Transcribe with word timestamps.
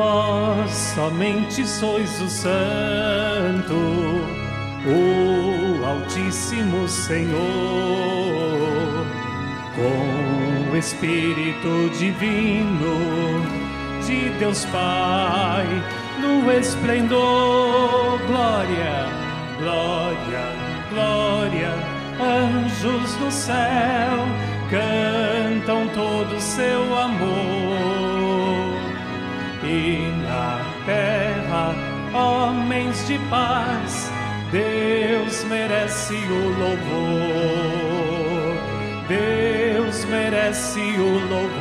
Vós 0.00 0.70
somente 0.94 1.66
sois 1.66 2.22
o 2.22 2.28
Santo, 2.30 3.74
o 4.86 5.84
Altíssimo 5.84 6.88
Senhor, 6.88 7.36
com 9.76 10.72
o 10.72 10.76
Espírito 10.78 11.90
Divino 11.98 13.44
de 14.06 14.30
Deus 14.38 14.64
Pai, 14.72 15.66
no 16.18 16.50
esplendor, 16.50 18.18
glória, 18.26 19.06
glória, 19.58 20.46
glória, 20.88 21.74
anjos 22.18 23.14
do 23.16 23.30
céu 23.30 24.50
cantam 24.70 25.88
todo 25.88 26.40
seu 26.40 26.96
amor 26.96 27.59
terra 30.84 31.74
homens 32.12 33.06
de 33.06 33.18
paz. 33.28 34.10
Deus 34.50 35.44
merece 35.44 36.14
o 36.14 36.48
louvor, 36.58 36.80
Deus 39.06 40.04
merece 40.06 40.80
o 40.80 41.28
louvor, 41.28 41.60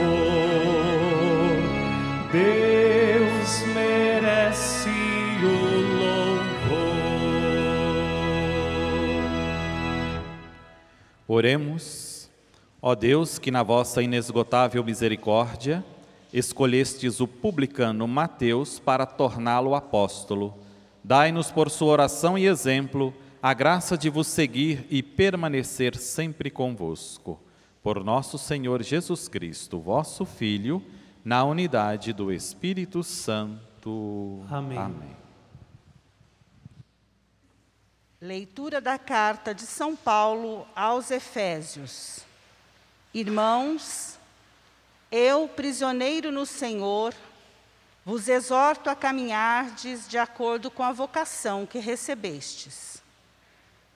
Deus 2.32 3.64
merece 3.76 4.90
o 5.44 5.46
louvor. 6.00 6.40
Oremos, 11.28 12.32
ó 12.82 12.96
Deus, 12.96 13.38
que 13.38 13.52
na 13.52 13.62
vossa 13.62 14.02
inesgotável 14.02 14.84
misericórdia 14.84 15.86
escolhestes 16.34 17.20
o 17.20 17.28
publicano 17.28 18.08
Mateus 18.08 18.80
para 18.80 19.06
torná-lo 19.06 19.76
apóstolo. 19.76 20.58
Dai-nos 21.04 21.52
por 21.52 21.70
sua 21.70 21.92
oração 21.92 22.38
e 22.38 22.46
exemplo 22.46 23.14
a 23.42 23.54
graça 23.54 23.98
de 23.98 24.10
vos 24.10 24.28
seguir 24.28 24.86
e 24.90 25.02
permanecer 25.02 25.96
sempre 25.96 26.50
convosco. 26.52 27.40
Por 27.82 28.04
nosso 28.04 28.38
Senhor 28.38 28.84
Jesus 28.84 29.28
Cristo, 29.28 29.80
vosso 29.80 30.26
Filho, 30.26 30.84
na 31.24 31.44
unidade 31.44 32.12
do 32.12 32.32
Espírito 32.32 33.04
Santo. 33.04 34.44
Amém. 34.50 34.78
Amém. 34.78 35.18
Leitura 38.22 38.82
da 38.82 38.98
carta 38.98 39.56
de 39.56 39.62
São 39.62 39.96
Paulo 39.96 40.68
aos 40.76 41.10
Efésios. 41.10 42.26
Irmãos, 43.14 44.19
eu, 45.12 45.48
prisioneiro 45.48 46.32
no 46.32 46.46
Senhor, 46.46 47.14
vos 48.06 48.28
exorto 48.28 48.90
a 48.90 48.96
caminhardes 48.96 50.08
de 50.08 50.18
acordo 50.18 50.72
com 50.72 50.84
a 50.84 50.92
vocação 50.92 51.66
que 51.66 51.80
recebestes. 51.80 53.02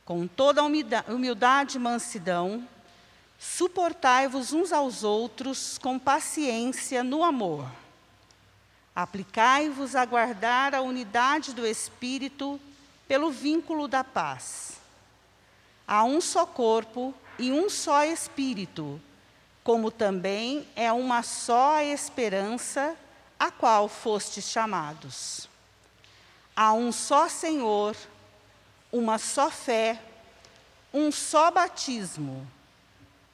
Com 0.06 0.28
toda 0.28 0.62
a 0.62 0.64
humilda- 0.64 1.06
humildade 1.08 1.78
e 1.78 1.80
mansidão, 1.80 2.68
suportai-vos 3.40 4.54
uns 4.54 4.72
aos 4.72 5.04
outros 5.04 5.78
com 5.78 5.98
paciência 5.98 7.04
no 7.04 7.24
amor. 7.24 7.70
Aplicai-vos 8.96 9.96
a 9.96 10.06
guardar 10.06 10.76
a 10.76 10.82
unidade 10.82 11.54
do 11.54 11.66
Espírito 11.66 12.60
pelo 13.08 13.32
vínculo 13.32 13.88
da 13.88 14.04
paz. 14.04 14.78
Há 15.88 16.04
um 16.04 16.22
só 16.22 16.46
corpo 16.46 17.14
e 17.40 17.52
um 17.52 17.70
só 17.70 18.06
Espírito, 18.06 19.02
como 19.64 19.90
também 19.90 20.68
é 20.76 20.92
uma 20.92 21.24
só 21.24 21.82
esperança 21.82 22.96
a 23.40 23.50
qual 23.50 23.88
fostes 23.88 24.46
chamados. 24.46 25.48
Há 26.56 26.74
um 26.74 26.92
só 26.92 27.30
Senhor, 27.30 27.96
uma 28.92 29.18
só 29.18 29.50
fé, 29.50 30.02
um 30.94 31.12
só 31.12 31.50
batismo, 31.50 32.46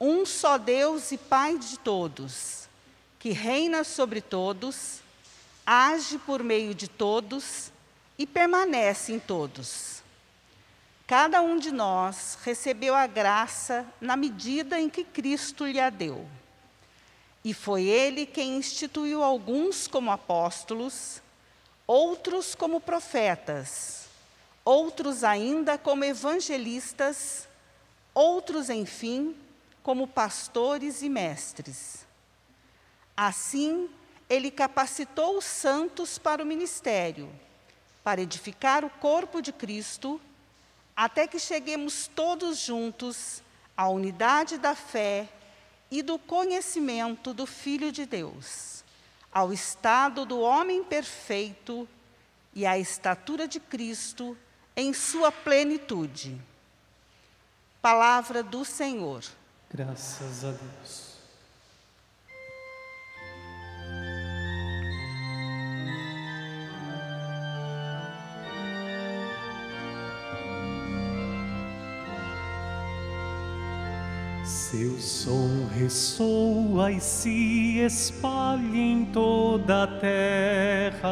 um 0.00 0.24
só 0.24 0.56
Deus 0.56 1.12
e 1.12 1.18
Pai 1.18 1.58
de 1.58 1.78
todos, 1.78 2.68
que 3.18 3.30
reina 3.30 3.84
sobre 3.84 4.20
todos, 4.20 5.00
age 5.66 6.16
por 6.18 6.42
meio 6.42 6.74
de 6.74 6.88
todos 6.88 7.70
e 8.16 8.26
permanece 8.26 9.12
em 9.12 9.18
todos. 9.18 9.99
Cada 11.10 11.42
um 11.42 11.58
de 11.58 11.72
nós 11.72 12.38
recebeu 12.44 12.94
a 12.94 13.04
graça 13.04 13.84
na 14.00 14.16
medida 14.16 14.78
em 14.78 14.88
que 14.88 15.02
Cristo 15.02 15.66
lhe 15.66 15.80
a 15.80 15.90
deu. 15.90 16.24
E 17.44 17.52
foi 17.52 17.82
Ele 17.82 18.24
quem 18.24 18.56
instituiu 18.56 19.20
alguns 19.20 19.88
como 19.88 20.12
apóstolos, 20.12 21.20
outros 21.84 22.54
como 22.54 22.80
profetas, 22.80 24.06
outros 24.64 25.24
ainda 25.24 25.76
como 25.76 26.04
evangelistas, 26.04 27.48
outros, 28.14 28.70
enfim, 28.70 29.34
como 29.82 30.06
pastores 30.06 31.02
e 31.02 31.08
mestres. 31.08 32.06
Assim, 33.16 33.90
Ele 34.28 34.48
capacitou 34.48 35.38
os 35.38 35.44
santos 35.44 36.18
para 36.18 36.40
o 36.40 36.46
ministério, 36.46 37.28
para 38.04 38.20
edificar 38.20 38.84
o 38.84 38.90
corpo 38.90 39.42
de 39.42 39.52
Cristo 39.52 40.20
até 41.00 41.26
que 41.26 41.38
cheguemos 41.38 42.10
todos 42.14 42.58
juntos 42.58 43.42
à 43.74 43.88
unidade 43.88 44.58
da 44.58 44.74
fé 44.74 45.26
e 45.90 46.02
do 46.02 46.18
conhecimento 46.18 47.32
do 47.32 47.46
Filho 47.46 47.90
de 47.90 48.04
Deus, 48.04 48.84
ao 49.32 49.50
estado 49.50 50.26
do 50.26 50.40
homem 50.40 50.84
perfeito 50.84 51.88
e 52.54 52.66
à 52.66 52.78
estatura 52.78 53.48
de 53.48 53.58
Cristo 53.58 54.36
em 54.76 54.92
sua 54.92 55.32
plenitude. 55.32 56.38
Palavra 57.80 58.42
do 58.42 58.62
Senhor. 58.62 59.24
Graças 59.72 60.44
a 60.44 60.50
Deus. 60.50 61.09
Seu 74.70 74.96
som 75.00 75.66
ressoa 75.76 76.92
e 76.92 77.00
se 77.00 77.80
espalha 77.80 78.76
em 78.76 79.04
toda 79.06 79.82
a 79.82 79.86
terra. 79.98 81.10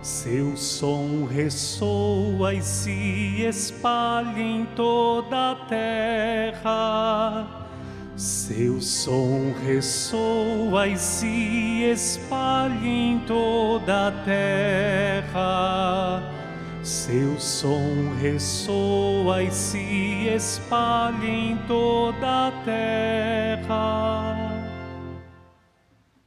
Seu 0.00 0.56
som 0.56 1.26
ressoa 1.30 2.54
e 2.54 2.62
se 2.62 3.42
espalha 3.42 4.40
em 4.40 4.64
toda 4.74 5.50
a 5.50 5.54
terra. 5.68 7.46
Seu 8.16 8.80
som 8.80 9.52
ressoa 9.62 10.88
e 10.88 10.96
se 10.96 11.82
espalha 11.92 12.86
em 12.86 13.18
toda 13.26 14.08
a 14.08 14.12
terra. 14.24 15.42
Seu 16.84 17.40
som 17.40 18.14
ressoa 18.20 19.42
e 19.42 19.50
se 19.50 20.28
espalha 20.28 21.26
em 21.26 21.56
toda 21.66 22.48
a 22.48 22.52
terra. 22.62 24.36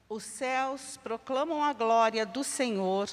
Os 0.10 0.24
céus 0.24 0.98
proclamam 1.04 1.64
a 1.64 1.74
glória 1.74 2.26
do 2.26 2.44
Senhor 2.44 3.08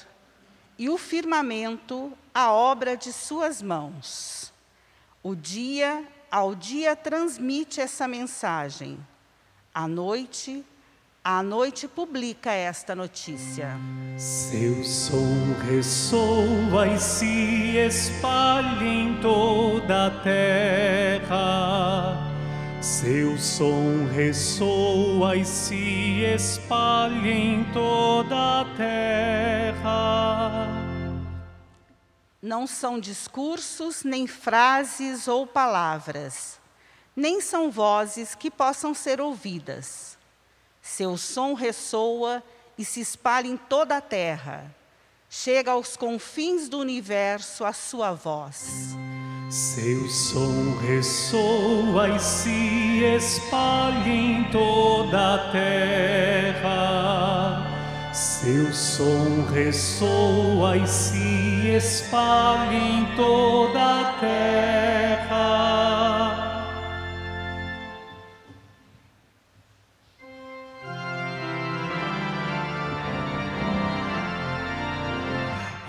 e 0.75 0.89
o 0.89 0.97
firmamento 0.97 2.11
a 2.33 2.51
obra 2.51 2.97
de 2.97 3.13
suas 3.13 3.61
mãos. 3.61 4.51
O 5.21 5.35
dia 5.35 6.03
ao 6.31 6.55
dia 6.55 6.95
transmite 6.95 7.79
essa 7.79 8.07
mensagem. 8.07 8.97
À 9.71 9.87
noite, 9.87 10.65
a 11.27 11.41
noite 11.41 11.87
publica 11.87 12.51
esta 12.51 12.93
notícia. 12.93 13.79
Seu 14.15 14.83
som 14.83 15.55
ressoa 15.67 16.87
e 16.87 16.99
se 16.99 17.77
espalha 17.77 18.83
em 18.83 19.19
toda 19.19 20.05
a 20.05 20.11
terra. 20.21 21.33
Seu 22.79 23.35
som 23.39 24.05
ressoa 24.13 25.35
e 25.35 25.43
se 25.43 26.21
espalha 26.35 27.27
em 27.27 27.63
toda 27.73 28.61
a 28.61 28.65
terra. 28.77 30.67
Não 32.39 32.67
são 32.67 32.99
discursos, 32.99 34.03
nem 34.03 34.27
frases 34.27 35.27
ou 35.27 35.47
palavras, 35.47 36.59
nem 37.15 37.41
são 37.41 37.71
vozes 37.71 38.35
que 38.35 38.51
possam 38.51 38.93
ser 38.93 39.19
ouvidas. 39.19 40.14
Seu 40.87 41.17
som 41.17 41.55
ressoa 41.55 42.43
e 42.77 42.85
se 42.85 43.01
espalha 43.01 43.47
em 43.47 43.57
toda 43.57 43.97
a 43.97 44.01
terra. 44.01 44.71
Chega 45.27 45.71
aos 45.71 45.97
confins 45.97 46.69
do 46.69 46.77
universo 46.77 47.65
a 47.65 47.73
sua 47.73 48.13
voz. 48.13 48.95
Seu 49.49 50.07
som 50.07 50.77
ressoa 50.77 52.09
e 52.09 52.19
se 52.19 53.03
espalha 53.03 54.07
em 54.07 54.43
toda 54.51 55.33
a 55.33 55.51
terra. 55.51 56.75
Seu 58.13 58.71
som 58.71 59.43
ressoa 59.51 60.77
e 60.77 60.87
se 60.87 61.67
espalha 61.75 62.71
em 62.71 63.15
toda 63.15 64.01
a 64.01 64.13
terra. 64.19 65.94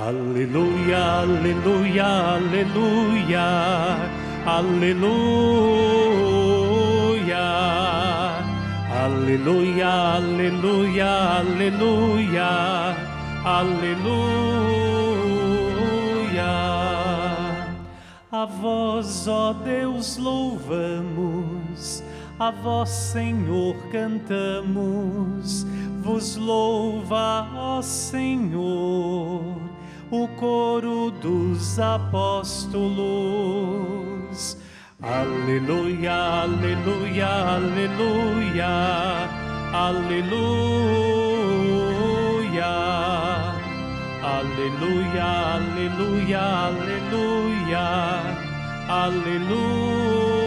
Aleluia, 0.06 1.03
aleluia, 1.23 2.06
aleluia, 2.37 3.47
aleluia. 4.47 5.67
Aleluia, 8.88 9.91
aleluia, 10.14 11.11
aleluia, 11.41 12.50
aleluia. 13.44 14.87
A 18.31 18.44
vós, 18.44 19.26
ó 19.26 19.52
Deus, 19.55 20.19
louvamos, 20.19 22.05
a 22.38 22.52
vós, 22.52 22.91
Senhor, 22.91 23.75
cantamos, 23.91 25.67
vos 26.00 26.37
louva, 26.37 27.49
ó 27.56 27.82
Senhor, 27.82 29.65
o 30.22 30.28
coro 30.28 31.10
dos 31.10 31.78
apóstolos. 31.78 32.96
Aleluia, 35.02 36.14
aleluia, 36.44 37.28
aleluia, 37.56 38.68
aleluia, 39.72 40.46
aleluia, 44.22 45.26
aleluia, 45.54 46.42
aleluia, 46.68 47.86
aleluia. 48.88 50.45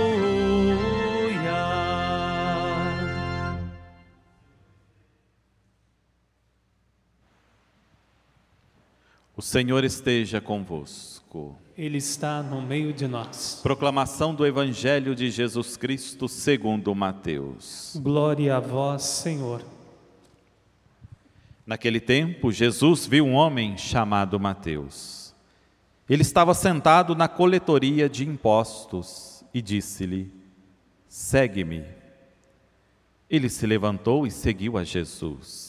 O 9.39 9.41
Senhor 9.41 9.85
esteja 9.85 10.41
convosco. 10.41 11.55
Ele 11.77 11.97
está 11.97 12.43
no 12.43 12.61
meio 12.61 12.91
de 12.91 13.07
nós. 13.07 13.61
Proclamação 13.63 14.35
do 14.35 14.45
Evangelho 14.45 15.15
de 15.15 15.31
Jesus 15.31 15.77
Cristo 15.77 16.27
segundo 16.27 16.93
Mateus. 16.93 17.97
Glória 18.03 18.57
a 18.57 18.59
vós, 18.59 19.01
Senhor. 19.03 19.63
Naquele 21.65 22.01
tempo, 22.01 22.51
Jesus 22.51 23.05
viu 23.05 23.25
um 23.25 23.33
homem 23.33 23.77
chamado 23.77 24.37
Mateus. 24.37 25.33
Ele 26.09 26.21
estava 26.21 26.53
sentado 26.53 27.15
na 27.15 27.29
coletoria 27.29 28.09
de 28.09 28.27
impostos 28.27 29.41
e 29.53 29.61
disse-lhe: 29.61 30.29
Segue-me. 31.07 31.85
Ele 33.29 33.47
se 33.47 33.65
levantou 33.65 34.27
e 34.27 34.31
seguiu 34.31 34.77
a 34.77 34.83
Jesus. 34.83 35.68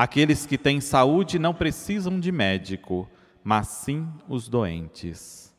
Aqueles 0.00 0.46
que 0.46 0.56
têm 0.56 0.80
saúde 0.80 1.38
não 1.38 1.52
precisam 1.52 2.18
de 2.18 2.32
médico, 2.32 3.06
mas 3.44 3.68
sim 3.68 4.08
os 4.26 4.48
doentes. 4.48 5.54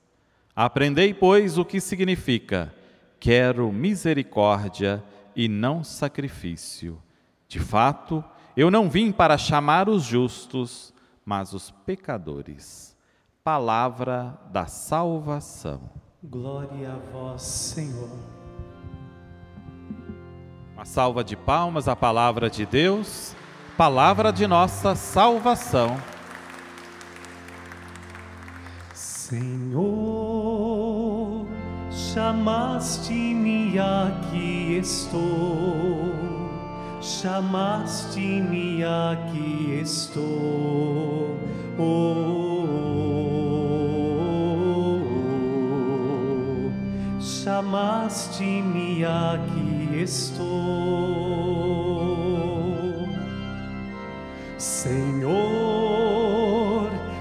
Aprendei, 0.56 1.14
pois, 1.14 1.60
o 1.60 1.64
que 1.64 1.80
significa: 1.80 2.74
quero 3.20 3.72
misericórdia 3.72 5.04
e 5.36 5.48
não 5.48 5.84
sacrifício. 5.84 7.00
De 7.48 7.60
fato, 7.60 8.24
eu 8.58 8.72
não 8.72 8.90
vim 8.90 9.12
para 9.12 9.38
chamar 9.38 9.88
os 9.88 10.02
justos, 10.02 10.92
mas 11.24 11.54
os 11.54 11.70
pecadores. 11.70 12.98
Palavra 13.44 14.40
da 14.52 14.66
salvação. 14.66 15.88
Glória 16.24 16.94
a 16.94 17.12
vós, 17.12 17.44
Senhor. 17.44 18.10
Uma 20.74 20.86
salva 20.86 21.24
de 21.24 21.36
palmas 21.36 21.88
à 21.88 21.96
palavra 21.96 22.50
de 22.50 22.66
Deus, 22.66 23.36
palavra 23.78 24.32
de 24.32 24.48
nossa 24.48 24.96
salvação. 24.96 25.98
Senhor, 28.94 29.82
chamaste-me 31.90 33.80
aqui 33.80 34.78
estou, 34.78 36.14
chamaste-me 37.02 38.84
aqui 38.84 39.80
estou. 39.82 41.40
Oh, 41.80 41.84
oh, 41.84 42.68
oh, 44.68 45.08
oh. 47.18 47.22
chamaste-me 47.22 49.06
aqui 49.06 50.02
estou. 50.02 51.31
Senhor, 54.62 55.32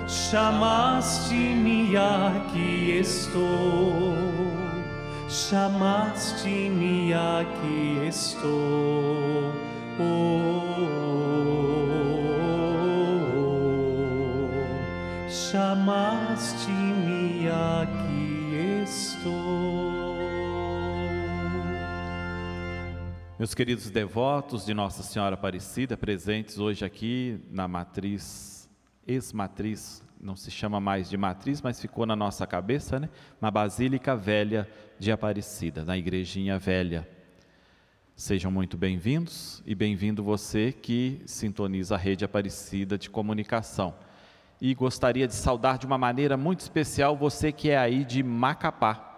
chamaste-me 0.06 1.96
aqui 1.96 2.98
estou, 3.00 4.14
chamaste-me 5.26 7.14
aqui 7.14 8.06
estou. 8.06 9.54
Oh, 9.98 10.02
oh, 10.02 11.24
oh, 14.46 15.30
chamaste-me 15.30 15.88
aqui 17.48 18.84
estou. 18.84 19.99
Meus 23.40 23.54
queridos 23.54 23.88
devotos 23.88 24.66
de 24.66 24.74
Nossa 24.74 25.02
Senhora 25.02 25.32
Aparecida, 25.32 25.96
presentes 25.96 26.58
hoje 26.58 26.84
aqui 26.84 27.40
na 27.50 27.66
matriz, 27.66 28.68
ex-matriz, 29.06 30.02
não 30.20 30.36
se 30.36 30.50
chama 30.50 30.78
mais 30.78 31.08
de 31.08 31.16
matriz, 31.16 31.62
mas 31.62 31.80
ficou 31.80 32.04
na 32.04 32.14
nossa 32.14 32.46
cabeça, 32.46 33.00
né? 33.00 33.08
Na 33.40 33.50
Basílica 33.50 34.14
Velha 34.14 34.68
de 34.98 35.10
Aparecida, 35.10 35.86
na 35.86 35.96
Igrejinha 35.96 36.58
Velha. 36.58 37.08
Sejam 38.14 38.50
muito 38.50 38.76
bem-vindos 38.76 39.62
e 39.64 39.74
bem-vindo 39.74 40.22
você 40.22 40.70
que 40.70 41.22
sintoniza 41.24 41.94
a 41.94 41.98
Rede 41.98 42.26
Aparecida 42.26 42.98
de 42.98 43.08
Comunicação. 43.08 43.94
E 44.60 44.74
gostaria 44.74 45.26
de 45.26 45.34
saudar 45.34 45.78
de 45.78 45.86
uma 45.86 45.96
maneira 45.96 46.36
muito 46.36 46.60
especial 46.60 47.16
você 47.16 47.50
que 47.50 47.70
é 47.70 47.78
aí 47.78 48.04
de 48.04 48.22
Macapá. 48.22 49.09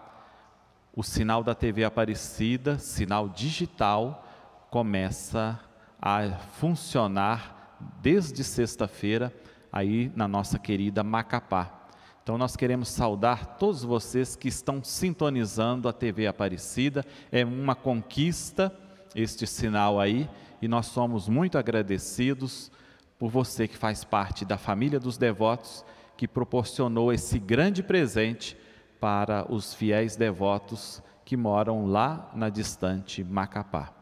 O 0.94 1.02
sinal 1.02 1.42
da 1.42 1.54
TV 1.54 1.84
Aparecida, 1.84 2.78
sinal 2.78 3.26
digital, 3.26 4.28
começa 4.70 5.58
a 5.98 6.32
funcionar 6.60 7.78
desde 8.02 8.44
sexta-feira 8.44 9.32
aí 9.72 10.12
na 10.14 10.28
nossa 10.28 10.58
querida 10.58 11.02
Macapá. 11.02 11.88
Então 12.22 12.36
nós 12.36 12.56
queremos 12.56 12.88
saudar 12.90 13.56
todos 13.56 13.82
vocês 13.82 14.36
que 14.36 14.48
estão 14.48 14.84
sintonizando 14.84 15.88
a 15.88 15.94
TV 15.94 16.26
Aparecida. 16.26 17.06
É 17.30 17.42
uma 17.42 17.74
conquista 17.74 18.70
este 19.14 19.46
sinal 19.46 19.98
aí 19.98 20.28
e 20.60 20.68
nós 20.68 20.86
somos 20.86 21.26
muito 21.26 21.56
agradecidos 21.56 22.70
por 23.18 23.30
você 23.30 23.66
que 23.66 23.78
faz 23.78 24.04
parte 24.04 24.44
da 24.44 24.58
família 24.58 25.00
dos 25.00 25.16
devotos 25.16 25.86
que 26.18 26.28
proporcionou 26.28 27.10
esse 27.10 27.38
grande 27.38 27.82
presente 27.82 28.58
para 29.02 29.52
os 29.52 29.74
fiéis 29.74 30.14
devotos 30.14 31.02
que 31.24 31.36
moram 31.36 31.86
lá 31.86 32.30
na 32.36 32.48
distante 32.48 33.24
Macapá. 33.24 33.92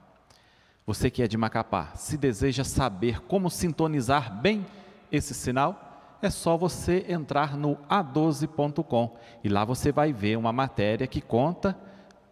Você 0.87 1.11
que 1.11 1.23
é 1.23 1.27
de 1.27 1.39
Macapá, 1.39 1.93
se 1.95 2.19
deseja 2.19 2.65
saber 2.65 3.23
como 3.23 3.49
sintonizar 3.49 4.43
bem 4.43 4.67
esse 5.11 5.33
sinal, 5.33 6.19
é 6.21 6.29
só 6.29 6.55
você 6.55 7.07
entrar 7.09 7.57
no 7.57 7.77
a12.com 7.89 9.17
e 9.43 9.49
lá 9.49 9.65
você 9.65 9.91
vai 9.91 10.13
ver 10.13 10.37
uma 10.37 10.53
matéria 10.53 11.07
que 11.07 11.23
conta 11.23 11.75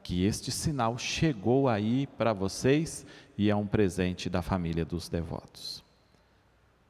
que 0.02 0.26
este 0.26 0.50
sinal 0.50 0.98
chegou 0.98 1.70
aí 1.70 2.06
para 2.06 2.34
vocês 2.34 3.06
e 3.38 3.48
é 3.48 3.56
um 3.56 3.66
presente 3.66 4.28
da 4.28 4.42
família 4.42 4.84
dos 4.84 5.08
devotos. 5.08 5.82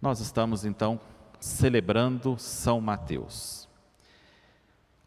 Nós 0.03 0.19
estamos 0.19 0.65
então 0.65 0.99
celebrando 1.39 2.37
São 2.37 2.81
Mateus. 2.81 3.68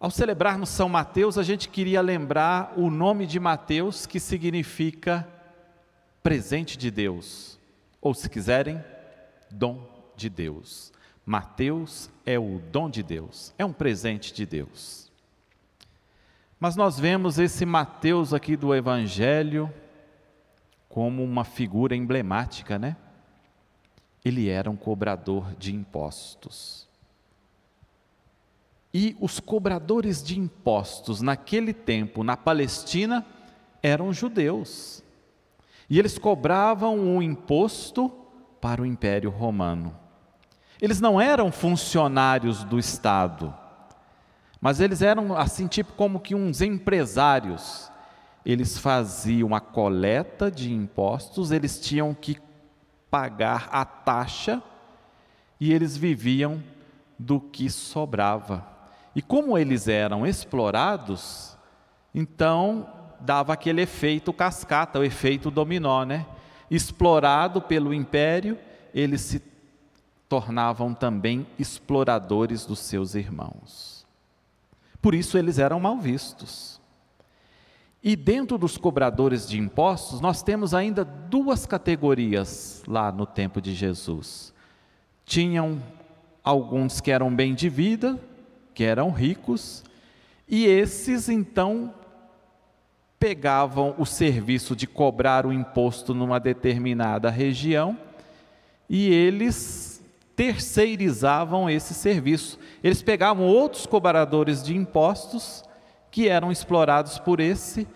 Ao 0.01 0.09
celebrarmos 0.09 0.69
São 0.69 0.89
Mateus, 0.89 1.37
a 1.37 1.43
gente 1.43 1.69
queria 1.69 2.01
lembrar 2.01 2.73
o 2.75 2.89
nome 2.89 3.27
de 3.27 3.39
Mateus, 3.39 4.07
que 4.07 4.19
significa 4.19 5.27
presente 6.23 6.75
de 6.75 6.89
Deus, 6.89 7.59
ou 8.01 8.11
se 8.15 8.27
quiserem, 8.27 8.83
dom 9.51 9.87
de 10.15 10.27
Deus. 10.27 10.91
Mateus 11.23 12.09
é 12.25 12.39
o 12.39 12.59
dom 12.71 12.89
de 12.89 13.03
Deus, 13.03 13.53
é 13.59 13.63
um 13.63 13.71
presente 13.71 14.33
de 14.33 14.43
Deus. 14.43 15.11
Mas 16.59 16.75
nós 16.75 16.99
vemos 16.99 17.37
esse 17.37 17.63
Mateus 17.63 18.33
aqui 18.33 18.57
do 18.57 18.73
Evangelho 18.73 19.71
como 20.89 21.23
uma 21.23 21.43
figura 21.43 21.95
emblemática, 21.95 22.79
né? 22.79 22.97
Ele 24.25 24.49
era 24.49 24.67
um 24.67 24.75
cobrador 24.75 25.53
de 25.59 25.75
impostos. 25.75 26.89
E 28.93 29.15
os 29.19 29.39
cobradores 29.39 30.21
de 30.21 30.37
impostos 30.37 31.21
naquele 31.21 31.73
tempo, 31.73 32.23
na 32.23 32.35
Palestina, 32.35 33.25
eram 33.81 34.11
judeus. 34.11 35.03
E 35.89 35.97
eles 35.97 36.17
cobravam 36.17 36.99
um 36.99 37.21
imposto 37.21 38.09
para 38.59 38.81
o 38.81 38.85
Império 38.85 39.29
Romano. 39.29 39.95
Eles 40.81 40.99
não 40.99 41.21
eram 41.21 41.51
funcionários 41.51 42.63
do 42.63 42.79
Estado, 42.79 43.53
mas 44.59 44.79
eles 44.79 45.01
eram 45.01 45.35
assim, 45.35 45.67
tipo 45.67 45.93
como 45.93 46.19
que 46.19 46.35
uns 46.35 46.61
empresários. 46.61 47.91
Eles 48.45 48.77
faziam 48.77 49.53
a 49.53 49.59
coleta 49.59 50.49
de 50.49 50.73
impostos, 50.73 51.51
eles 51.51 51.79
tinham 51.79 52.13
que 52.13 52.37
pagar 53.09 53.69
a 53.71 53.85
taxa 53.85 54.61
e 55.59 55.71
eles 55.71 55.95
viviam 55.95 56.63
do 57.19 57.39
que 57.39 57.69
sobrava. 57.69 58.65
E 59.15 59.21
como 59.21 59.57
eles 59.57 59.87
eram 59.87 60.25
explorados, 60.25 61.57
então 62.13 62.87
dava 63.19 63.53
aquele 63.53 63.81
efeito 63.81 64.33
cascata, 64.33 64.99
o 64.99 65.03
efeito 65.03 65.51
dominó, 65.51 66.03
né? 66.03 66.25
Explorado 66.69 67.61
pelo 67.61 67.93
império, 67.93 68.57
eles 68.93 69.21
se 69.21 69.41
tornavam 70.29 70.93
também 70.93 71.45
exploradores 71.59 72.65
dos 72.65 72.79
seus 72.79 73.15
irmãos. 73.15 74.07
Por 75.01 75.13
isso 75.13 75.37
eles 75.37 75.59
eram 75.59 75.79
mal 75.79 75.97
vistos. 75.97 76.79
E 78.03 78.15
dentro 78.15 78.57
dos 78.57 78.77
cobradores 78.77 79.47
de 79.47 79.59
impostos, 79.59 80.21
nós 80.21 80.41
temos 80.41 80.73
ainda 80.73 81.03
duas 81.03 81.65
categorias 81.65 82.81
lá 82.87 83.11
no 83.11 83.25
tempo 83.25 83.61
de 83.61 83.73
Jesus. 83.75 84.53
Tinham 85.25 85.81
alguns 86.43 86.99
que 86.99 87.11
eram 87.11 87.33
bem 87.33 87.53
de 87.53 87.69
vida, 87.69 88.19
que 88.73 88.83
eram 88.83 89.11
ricos, 89.11 89.83
e 90.47 90.65
esses 90.65 91.29
então 91.29 91.93
pegavam 93.19 93.93
o 93.97 94.05
serviço 94.05 94.75
de 94.75 94.87
cobrar 94.87 95.45
o 95.45 95.53
imposto 95.53 96.13
numa 96.13 96.39
determinada 96.39 97.29
região 97.29 97.97
e 98.89 99.13
eles 99.13 100.03
terceirizavam 100.35 101.69
esse 101.69 101.93
serviço. 101.93 102.59
Eles 102.83 103.01
pegavam 103.01 103.45
outros 103.45 103.85
cobradores 103.85 104.63
de 104.63 104.75
impostos 104.75 105.63
que 106.09 106.27
eram 106.27 106.51
explorados 106.51 107.17
por 107.17 107.39
esse, 107.39 107.87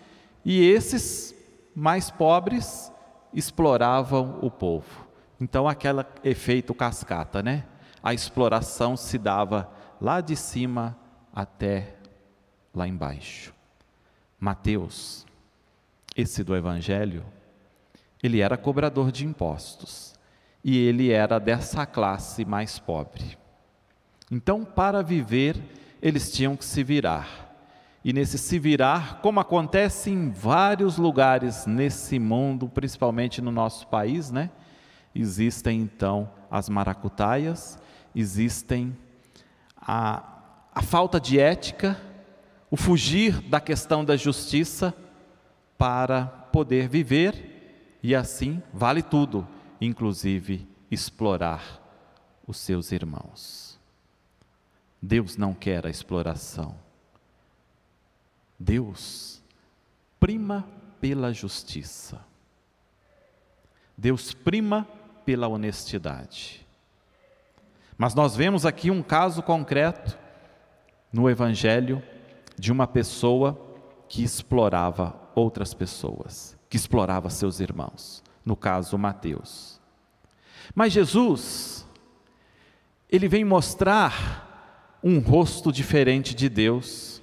e 0.46 0.66
esses 0.70 1.36
mais 1.76 2.10
pobres 2.10 2.94
exploravam 3.34 4.40
o 4.42 4.50
povo. 4.50 5.06
Então, 5.42 5.68
aquele 5.68 6.06
efeito 6.24 6.74
cascata, 6.74 7.44
né? 7.44 7.66
A 8.02 8.14
exploração 8.14 8.96
se 8.96 9.18
dava 9.18 9.70
lá 10.06 10.22
de 10.22 10.36
cima 10.36 10.96
até 11.34 11.96
lá 12.72 12.88
embaixo. 12.88 13.52
Mateus, 14.40 15.26
esse 16.16 16.44
do 16.44 16.56
Evangelho, 16.56 17.26
ele 18.22 18.40
era 18.40 18.56
cobrador 18.56 19.12
de 19.12 19.26
impostos 19.26 20.14
e 20.64 20.78
ele 20.78 21.12
era 21.12 21.40
dessa 21.40 21.88
classe 21.88 22.46
mais 22.46 22.78
pobre. 22.78 23.36
Então, 24.30 24.64
para 24.64 25.02
viver, 25.02 25.60
eles 26.00 26.32
tinham 26.32 26.56
que 26.56 26.66
se 26.66 26.84
virar. 26.84 27.58
E 28.04 28.14
nesse 28.14 28.38
se 28.38 28.60
virar, 28.60 29.22
como 29.24 29.40
acontece 29.40 30.12
em 30.12 30.30
vários 30.30 31.00
lugares 31.00 31.66
nesse 31.66 32.20
mundo, 32.20 32.70
principalmente 32.70 33.42
no 33.42 33.52
nosso 33.52 33.88
país, 33.88 34.30
né? 34.30 34.52
Existem 35.16 35.82
então 35.82 36.30
as 36.52 36.70
maracutaias, 36.70 37.80
existem 38.16 38.96
a, 39.86 40.24
a 40.74 40.82
falta 40.82 41.20
de 41.20 41.40
ética, 41.40 42.00
o 42.70 42.78
fugir 42.78 43.40
da 43.42 43.60
questão 43.60 44.04
da 44.04 44.18
justiça 44.18 44.94
para 45.78 46.26
poder 46.26 46.88
viver, 46.88 48.00
e 48.02 48.16
assim 48.16 48.62
vale 48.74 49.02
tudo 49.02 49.48
inclusive 49.80 50.68
explorar 50.90 51.82
os 52.48 52.58
seus 52.58 52.92
irmãos. 52.92 53.80
Deus 55.02 55.38
não 55.38 55.54
quer 55.54 55.86
a 55.86 55.90
exploração. 55.90 56.78
Deus 58.60 59.42
prima 60.20 60.68
pela 61.00 61.34
justiça. 61.34 62.24
Deus 63.98 64.34
prima 64.34 64.88
pela 65.26 65.48
honestidade. 65.48 66.65
Mas 67.98 68.14
nós 68.14 68.36
vemos 68.36 68.66
aqui 68.66 68.92
um 68.92 69.02
caso 69.02 69.42
concreto 69.42 70.18
no 71.12 71.30
Evangelho 71.30 72.04
de 72.58 72.72
uma 72.72 72.88
pessoa 72.88 73.60
que 74.08 74.24
explorava 74.24 75.16
outras 75.34 75.74
pessoas, 75.74 76.58
que 76.70 76.78
explorava 76.78 77.30
seus 77.30 77.60
irmãos 77.60 78.24
no 78.46 78.56
caso 78.56 78.98
Mateus. 78.98 79.82
Mas 80.74 80.94
Jesus, 80.94 81.86
ele 83.10 83.28
vem 83.28 83.44
mostrar 83.44 85.00
um 85.04 85.20
rosto 85.20 85.72
diferente 85.72 86.36
de 86.36 86.48
Deus, 86.48 87.15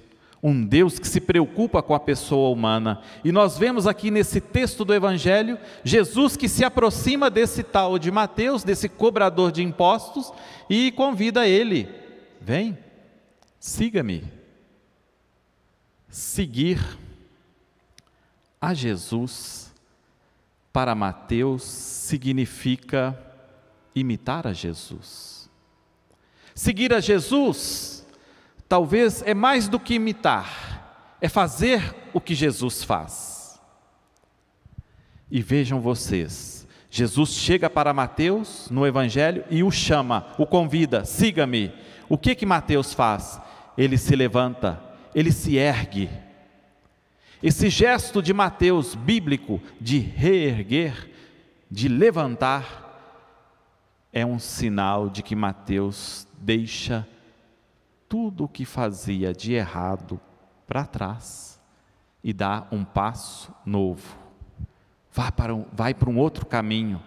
um 0.43 0.65
Deus 0.65 0.99
que 0.99 1.07
se 1.07 1.21
preocupa 1.21 1.81
com 1.81 1.95
a 1.95 1.99
pessoa 1.99 2.49
humana. 2.49 3.01
E 3.23 3.31
nós 3.31 3.57
vemos 3.57 3.87
aqui 3.87 4.11
nesse 4.11 4.41
texto 4.41 4.83
do 4.83 4.93
Evangelho, 4.93 5.57
Jesus 5.85 6.35
que 6.35 6.49
se 6.49 6.65
aproxima 6.65 7.29
desse 7.29 7.63
tal 7.63 7.97
de 7.97 8.11
Mateus, 8.11 8.61
desse 8.61 8.89
cobrador 8.89 9.53
de 9.53 9.63
impostos, 9.63 10.33
e 10.69 10.91
convida 10.91 11.47
ele: 11.47 11.87
vem, 12.41 12.77
siga-me. 13.57 14.25
Seguir 16.09 16.79
a 18.61 18.73
Jesus 18.73 19.73
para 20.73 20.93
Mateus 20.93 21.63
significa 21.63 23.17
imitar 23.95 24.45
a 24.45 24.53
Jesus. 24.53 25.49
Seguir 26.53 26.93
a 26.93 26.99
Jesus, 26.99 28.02
talvez 28.67 29.21
é 29.25 29.33
mais 29.33 29.67
do 29.67 29.79
que 29.79 29.95
imitar, 29.95 31.15
é 31.21 31.29
fazer 31.29 31.95
o 32.13 32.19
que 32.19 32.35
Jesus 32.35 32.83
faz. 32.83 33.61
E 35.29 35.41
vejam 35.41 35.81
vocês, 35.81 36.67
Jesus 36.89 37.31
chega 37.31 37.69
para 37.69 37.93
Mateus 37.93 38.69
no 38.69 38.85
Evangelho 38.85 39.43
e 39.49 39.63
o 39.63 39.71
chama, 39.71 40.27
o 40.37 40.45
convida, 40.45 41.05
siga-me. 41.05 41.71
O 42.07 42.17
que 42.17 42.35
que 42.35 42.45
Mateus 42.45 42.93
faz? 42.93 43.41
Ele 43.77 43.97
se 43.97 44.15
levanta, 44.15 44.79
ele 45.15 45.31
se 45.31 45.57
ergue, 45.57 46.09
esse 47.43 47.69
gesto 47.69 48.21
de 48.21 48.33
Mateus 48.33 48.95
bíblico 48.95 49.61
de 49.79 49.99
reerguer, 49.99 51.11
de 51.69 51.89
levantar, 51.89 52.79
é 54.13 54.25
um 54.25 54.39
sinal 54.39 55.09
de 55.09 55.21
que 55.21 55.35
Mateus 55.35 56.25
deixa 56.37 57.05
tudo 58.13 58.43
o 58.43 58.47
que 58.47 58.63
fazia 58.63 59.33
de 59.33 59.53
errado 59.53 60.21
para 60.67 60.85
trás 60.85 61.59
e 62.23 62.31
dá 62.31 62.67
um 62.71 62.85
passo 62.85 63.51
novo. 63.65 64.15
Vai 65.11 65.31
para, 65.31 65.55
um, 65.55 65.65
vai 65.73 65.95
para 65.95 66.11
um 66.11 66.19
outro 66.19 66.45
caminho, 66.45 67.01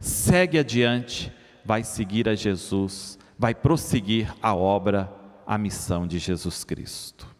segue 0.00 0.58
adiante, 0.58 1.32
vai 1.64 1.84
seguir 1.84 2.28
a 2.28 2.34
Jesus, 2.34 3.20
vai 3.38 3.54
prosseguir 3.54 4.34
a 4.42 4.52
obra, 4.52 5.14
a 5.46 5.56
missão 5.56 6.08
de 6.08 6.18
Jesus 6.18 6.64
Cristo. 6.64 7.32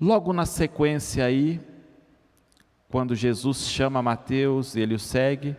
Logo 0.00 0.32
na 0.32 0.46
sequência 0.46 1.24
aí, 1.24 1.60
quando 2.88 3.14
Jesus 3.14 3.68
chama 3.68 4.02
Mateus 4.02 4.74
e 4.74 4.80
ele 4.80 4.96
o 4.96 4.98
segue, 4.98 5.56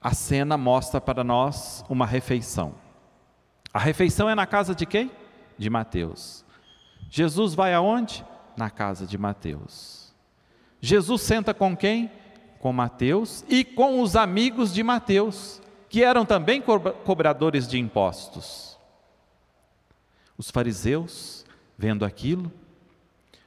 a 0.00 0.14
cena 0.14 0.56
mostra 0.56 1.00
para 1.00 1.24
nós 1.24 1.84
uma 1.88 2.06
refeição. 2.06 2.85
A 3.72 3.78
refeição 3.78 4.28
é 4.28 4.34
na 4.34 4.46
casa 4.46 4.74
de 4.74 4.86
quem? 4.86 5.10
De 5.58 5.68
Mateus. 5.68 6.44
Jesus 7.10 7.54
vai 7.54 7.74
aonde? 7.74 8.24
Na 8.56 8.70
casa 8.70 9.06
de 9.06 9.18
Mateus. 9.18 10.14
Jesus 10.80 11.22
senta 11.22 11.52
com 11.52 11.76
quem? 11.76 12.10
Com 12.58 12.72
Mateus 12.72 13.44
e 13.48 13.64
com 13.64 14.00
os 14.00 14.16
amigos 14.16 14.72
de 14.72 14.82
Mateus. 14.82 15.60
que 15.88 16.02
eram 16.02 16.26
também 16.26 16.60
cobradores 16.60 17.66
de 17.68 17.78
impostos. 17.78 18.76
Os 20.36 20.50
fariseus, 20.50 21.44
vendo 21.78 22.04
aquilo, 22.04 22.52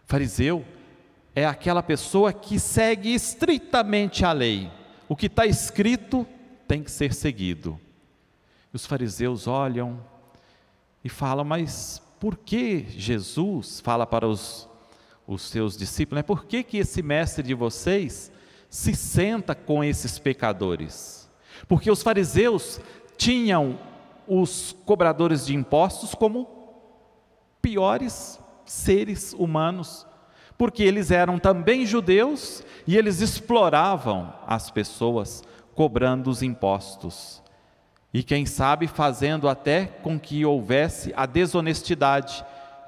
fariseu 0.05 0.65
é 1.35 1.45
aquela 1.45 1.83
pessoa 1.83 2.33
que 2.33 2.59
segue 2.59 3.13
estritamente 3.13 4.25
a 4.25 4.31
lei. 4.31 4.71
O 5.07 5.15
que 5.15 5.27
está 5.27 5.45
escrito 5.45 6.25
tem 6.67 6.81
que 6.81 6.89
ser 6.89 7.13
seguido. 7.13 7.79
Os 8.73 8.85
fariseus 8.85 9.47
olham 9.47 9.99
e 11.03 11.09
falam, 11.09 11.45
mas 11.45 12.01
por 12.19 12.37
que 12.37 12.85
Jesus 12.89 13.79
fala 13.79 14.05
para 14.05 14.27
os, 14.27 14.67
os 15.25 15.41
seus 15.43 15.77
discípulos, 15.77 16.17
né? 16.17 16.23
por 16.23 16.45
que, 16.45 16.63
que 16.63 16.77
esse 16.77 17.01
mestre 17.01 17.43
de 17.43 17.53
vocês 17.53 18.31
se 18.69 18.93
senta 18.93 19.55
com 19.55 19.83
esses 19.83 20.19
pecadores? 20.19 21.29
Porque 21.67 21.89
os 21.89 22.03
fariseus 22.03 22.79
tinham 23.17 23.79
os 24.27 24.75
cobradores 24.85 25.45
de 25.45 25.55
impostos 25.55 26.13
como 26.13 26.47
piores 27.61 28.39
seres 28.65 29.33
humanos, 29.33 30.05
porque 30.57 30.83
eles 30.83 31.09
eram 31.09 31.39
também 31.39 31.85
judeus 31.85 32.63
e 32.85 32.97
eles 32.97 33.21
exploravam 33.21 34.33
as 34.45 34.69
pessoas 34.69 35.43
cobrando 35.73 36.29
os 36.29 36.43
impostos. 36.43 37.41
E 38.13 38.23
quem 38.23 38.45
sabe 38.45 38.87
fazendo 38.87 39.47
até 39.47 39.85
com 39.85 40.19
que 40.19 40.43
houvesse 40.45 41.13
a 41.15 41.25
desonestidade, 41.25 42.43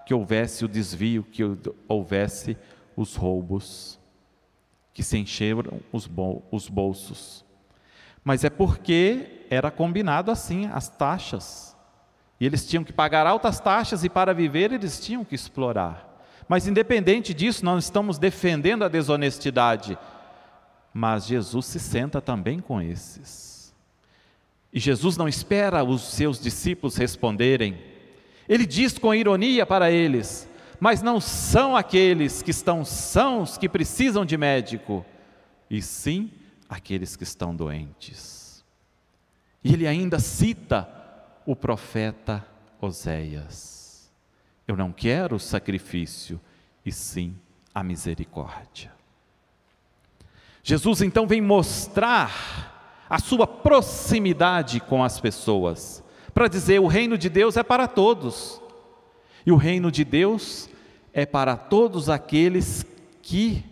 que 0.05 0.13
houvesse 0.13 0.65
o 0.65 0.67
desvio, 0.67 1.23
que 1.23 1.43
houvesse 1.87 2.57
os 2.95 3.15
roubos, 3.15 3.99
que 4.93 5.03
se 5.03 5.17
encheram 5.17 5.79
os, 5.91 6.09
os 6.51 6.67
bolsos. 6.67 7.45
Mas 8.23 8.43
é 8.43 8.49
porque 8.49 9.45
era 9.49 9.69
combinado 9.69 10.31
assim 10.31 10.67
as 10.67 10.89
taxas. 10.89 11.75
E 12.39 12.45
eles 12.45 12.67
tinham 12.67 12.83
que 12.83 12.91
pagar 12.91 13.27
altas 13.27 13.59
taxas 13.59 14.03
e 14.03 14.09
para 14.09 14.33
viver 14.33 14.71
eles 14.71 14.99
tinham 14.99 15.23
que 15.23 15.35
explorar. 15.35 16.09
Mas 16.47 16.67
independente 16.67 17.33
disso, 17.33 17.63
nós 17.63 17.83
estamos 17.83 18.17
defendendo 18.17 18.83
a 18.83 18.87
desonestidade. 18.87 19.97
Mas 20.93 21.25
Jesus 21.25 21.67
se 21.67 21.79
senta 21.79 22.19
também 22.19 22.59
com 22.59 22.81
esses. 22.81 23.60
E 24.73 24.79
Jesus 24.79 25.17
não 25.17 25.27
espera 25.27 25.83
os 25.83 26.01
seus 26.01 26.39
discípulos 26.39 26.95
responderem. 26.95 27.77
Ele 28.47 28.65
diz 28.65 28.97
com 28.97 29.13
ironia 29.13 29.65
para 29.65 29.91
eles: 29.91 30.47
Mas 30.79 31.01
não 31.01 31.19
são 31.19 31.75
aqueles 31.75 32.41
que 32.41 32.51
estão 32.51 32.85
sãos 32.85 33.57
que 33.57 33.67
precisam 33.67 34.25
de 34.25 34.37
médico, 34.37 35.05
e 35.69 35.81
sim 35.81 36.31
aqueles 36.69 37.15
que 37.15 37.23
estão 37.23 37.55
doentes. 37.55 38.63
E 39.63 39.73
ele 39.73 39.87
ainda 39.87 40.19
cita 40.19 40.87
o 41.45 41.55
profeta 41.55 42.45
Oséias: 42.79 44.09
Eu 44.67 44.77
não 44.77 44.91
quero 44.91 45.37
sacrifício, 45.37 46.39
e 46.85 46.91
sim 46.91 47.35
a 47.73 47.83
misericórdia. 47.83 48.91
Jesus 50.63 51.01
então 51.01 51.27
vem 51.27 51.41
mostrar 51.41 52.70
a 53.11 53.19
sua 53.19 53.45
proximidade 53.45 54.79
com 54.79 55.03
as 55.03 55.19
pessoas, 55.19 56.01
para 56.33 56.47
dizer: 56.47 56.79
o 56.79 56.87
reino 56.87 57.17
de 57.17 57.27
Deus 57.27 57.57
é 57.57 57.63
para 57.63 57.85
todos, 57.85 58.61
e 59.45 59.51
o 59.51 59.57
reino 59.57 59.91
de 59.91 60.05
Deus 60.05 60.69
é 61.11 61.25
para 61.25 61.57
todos 61.57 62.09
aqueles 62.09 62.85
que 63.21 63.65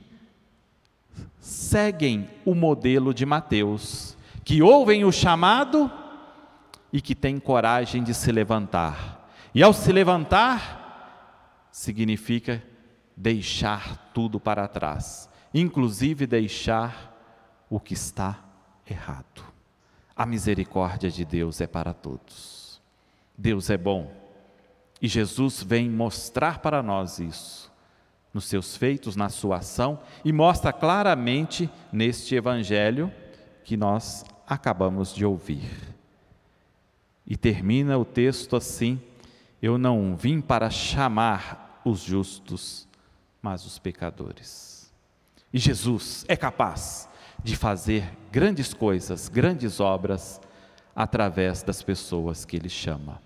seguem 1.39 2.29
o 2.43 2.53
modelo 2.53 3.13
de 3.13 3.25
Mateus, 3.25 4.17
que 4.43 4.62
ouvem 4.62 5.05
o 5.05 5.12
chamado 5.12 5.89
e 6.91 7.00
que 7.00 7.15
têm 7.15 7.39
coragem 7.39 8.03
de 8.03 8.13
se 8.13 8.34
levantar. 8.34 9.31
E 9.55 9.63
ao 9.63 9.72
se 9.72 9.93
levantar, 9.93 11.69
significa 11.72 12.62
deixar 13.15 14.12
tudo 14.13 14.38
para 14.38 14.67
trás, 14.67 15.30
inclusive 15.54 16.28
deixar 16.28 17.15
o 17.69 17.80
que 17.80 17.93
está 17.93 18.48
errado. 18.89 19.43
A 20.15 20.25
misericórdia 20.25 21.10
de 21.10 21.23
Deus 21.23 21.62
é 21.62 21.67
para 21.67 21.93
todos. 21.93 22.82
Deus 23.38 23.69
é 23.69 23.78
bom. 23.78 24.12
E 25.02 25.08
Jesus 25.08 25.63
vem 25.63 25.89
mostrar 25.89 26.60
para 26.60 26.84
nós 26.84 27.19
isso, 27.19 27.71
nos 28.34 28.45
seus 28.45 28.75
feitos, 28.75 29.15
na 29.15 29.30
sua 29.30 29.58
ação, 29.58 29.99
e 30.25 30.34
mostra 30.34 30.73
claramente 30.73 31.69
neste 31.91 32.36
evangelho 32.36 33.12
que 33.63 33.78
nós 33.78 34.25
acabamos 34.45 35.13
de 35.13 35.25
ouvir. 35.25 35.69
E 37.25 37.38
termina 37.38 37.97
o 37.97 38.04
texto 38.04 38.56
assim: 38.56 39.02
Eu 39.62 39.78
não 39.78 40.15
vim 40.15 40.41
para 40.41 40.69
chamar 40.69 41.82
os 41.86 42.02
justos, 42.02 42.88
mas 43.41 43.65
os 43.65 43.80
pecadores. 43.80 44.91
E 45.54 45.58
Jesus 45.58 46.25
é 46.28 46.36
capaz 46.36 47.09
de 47.43 47.56
fazer 47.56 48.04
grandes 48.32 48.73
coisas, 48.73 49.30
grandes 49.30 49.80
obras, 49.80 50.39
através 50.95 51.63
das 51.63 51.82
pessoas 51.82 52.45
que 52.45 52.56
Ele 52.56 52.69
chama, 52.69 53.21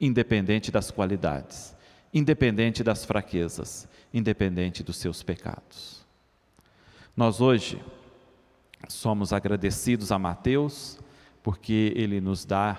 independente 0.00 0.70
das 0.70 0.90
qualidades, 0.90 1.74
independente 2.12 2.82
das 2.84 3.04
fraquezas, 3.04 3.88
independente 4.12 4.82
dos 4.82 4.96
seus 4.96 5.22
pecados. 5.22 6.04
Nós 7.16 7.40
hoje 7.40 7.82
somos 8.88 9.32
agradecidos 9.32 10.12
a 10.12 10.18
Mateus, 10.18 10.98
porque 11.42 11.92
ele 11.96 12.20
nos 12.20 12.44
dá 12.44 12.76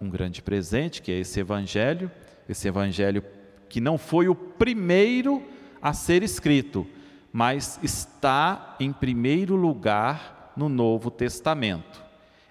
um 0.00 0.08
grande 0.08 0.42
presente, 0.42 1.02
que 1.02 1.12
é 1.12 1.18
esse 1.18 1.38
Evangelho, 1.40 2.10
esse 2.48 2.66
Evangelho 2.66 3.22
que 3.68 3.80
não 3.80 3.96
foi 3.96 4.28
o 4.28 4.34
primeiro 4.34 5.42
a 5.80 5.92
ser 5.92 6.22
escrito, 6.22 6.86
mas 7.32 7.78
está 7.82 8.76
em 8.80 8.92
primeiro 8.92 9.54
lugar 9.54 10.52
no 10.56 10.68
Novo 10.68 11.10
Testamento. 11.10 12.02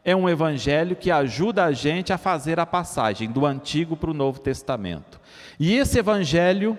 É 0.03 0.15
um 0.15 0.29
evangelho 0.29 0.95
que 0.95 1.11
ajuda 1.11 1.65
a 1.65 1.71
gente 1.71 2.13
a 2.13 2.17
fazer 2.17 2.59
a 2.59 2.65
passagem 2.65 3.29
do 3.29 3.45
Antigo 3.45 3.97
para 3.97 4.09
o 4.09 4.13
Novo 4.13 4.39
Testamento. 4.39 5.19
E 5.59 5.75
esse 5.75 5.99
evangelho, 5.99 6.77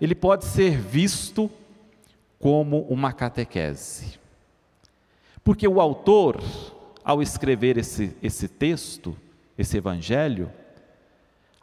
ele 0.00 0.14
pode 0.14 0.44
ser 0.44 0.78
visto 0.78 1.50
como 2.38 2.82
uma 2.82 3.12
catequese. 3.12 4.18
Porque 5.42 5.66
o 5.66 5.80
autor, 5.80 6.42
ao 7.02 7.22
escrever 7.22 7.78
esse, 7.78 8.14
esse 8.22 8.46
texto, 8.46 9.16
esse 9.56 9.78
evangelho, 9.78 10.50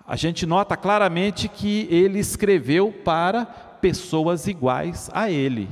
a 0.08 0.16
gente 0.16 0.46
nota 0.46 0.76
claramente 0.76 1.48
que 1.48 1.88
ele 1.90 2.20
escreveu 2.20 2.92
para 2.92 3.65
pessoas 3.82 4.48
iguais 4.48 5.10
a 5.14 5.30
ele. 5.30 5.70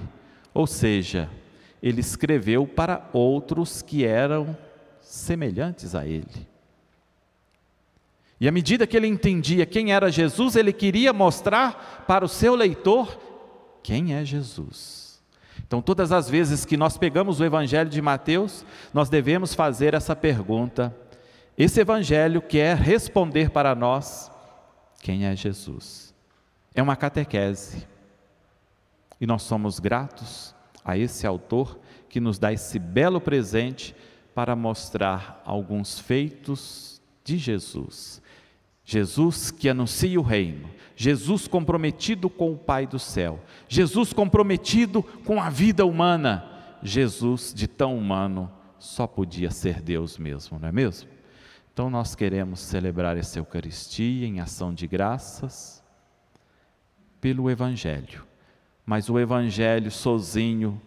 Ou 0.53 0.67
seja, 0.67 1.29
ele 1.81 2.01
escreveu 2.01 2.65
para 2.67 3.09
outros 3.11 3.81
que 3.81 4.05
eram 4.05 4.55
semelhantes 5.01 5.95
a 5.95 6.05
ele. 6.05 6.47
E 8.39 8.47
à 8.47 8.51
medida 8.51 8.85
que 8.85 8.97
ele 8.97 9.07
entendia 9.07 9.65
quem 9.65 9.93
era 9.93 10.11
Jesus, 10.11 10.55
ele 10.55 10.73
queria 10.73 11.13
mostrar 11.13 12.03
para 12.07 12.25
o 12.25 12.29
seu 12.29 12.55
leitor 12.55 13.17
quem 13.81 14.13
é 14.13 14.25
Jesus. 14.25 15.21
Então, 15.65 15.81
todas 15.81 16.11
as 16.11 16.29
vezes 16.29 16.65
que 16.65 16.77
nós 16.77 16.97
pegamos 16.97 17.39
o 17.39 17.45
Evangelho 17.45 17.89
de 17.89 18.01
Mateus, 18.01 18.65
nós 18.93 19.09
devemos 19.09 19.53
fazer 19.53 19.93
essa 19.93 20.15
pergunta. 20.15 20.95
Esse 21.57 21.81
Evangelho 21.81 22.41
quer 22.41 22.77
responder 22.77 23.49
para 23.49 23.73
nós 23.73 24.31
quem 25.01 25.25
é 25.25 25.35
Jesus. 25.35 26.13
É 26.75 26.81
uma 26.81 26.95
catequese. 26.95 27.87
E 29.19 29.26
nós 29.26 29.43
somos 29.43 29.80
gratos 29.80 30.54
a 30.84 30.97
esse 30.97 31.26
autor 31.26 31.80
que 32.10 32.19
nos 32.19 32.38
dá 32.38 32.52
esse 32.52 32.78
belo 32.78 33.21
presente 33.21 33.95
para 34.36 34.56
mostrar 34.56 35.41
alguns 35.45 35.99
feitos 35.99 37.02
de 37.23 37.38
Jesus. 37.38 38.21
Jesus 38.86 39.49
que 39.49 39.69
anuncia 39.69 40.19
o 40.19 40.23
reino, 40.23 40.69
Jesus 40.95 41.47
comprometido 41.47 42.30
com 42.30 42.52
o 42.52 42.58
Pai 42.58 42.86
do 42.86 42.99
céu, 42.99 43.39
Jesus 43.67 44.12
comprometido 44.12 45.02
com 45.02 45.41
a 45.41 45.49
vida 45.49 45.86
humana, 45.86 46.78
Jesus 46.82 47.54
de 47.54 47.65
tão 47.65 47.97
humano 47.97 48.52
só 48.78 49.08
podia 49.08 49.49
ser 49.49 49.82
Deus 49.82 50.17
mesmo, 50.17 50.60
não 50.60 50.67
é 50.67 50.71
mesmo? 50.71 51.10
Então 51.71 51.89
nós 51.89 52.13
queremos 52.13 52.60
celebrar 52.60 53.17
essa 53.17 53.39
Eucaristia 53.39 54.28
em 54.28 54.41
ação 54.41 54.73
de 54.73 54.86
graças 54.86 55.82
pelo 57.21 57.49
Evangelho 57.49 58.33
mas 58.86 59.10
o 59.10 59.19
Evangelho 59.19 59.89
sozinho, 59.89 60.82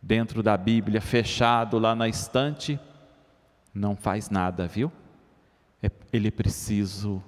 dentro 0.00 0.42
da 0.42 0.56
Bíblia, 0.56 1.00
fechado 1.00 1.78
lá 1.78 1.94
na 1.94 2.08
estante, 2.08 2.78
não 3.74 3.96
faz 3.96 4.30
nada, 4.30 4.66
viu? 4.66 4.90
É, 5.82 5.90
ele 6.12 6.30
precisa 6.30 7.22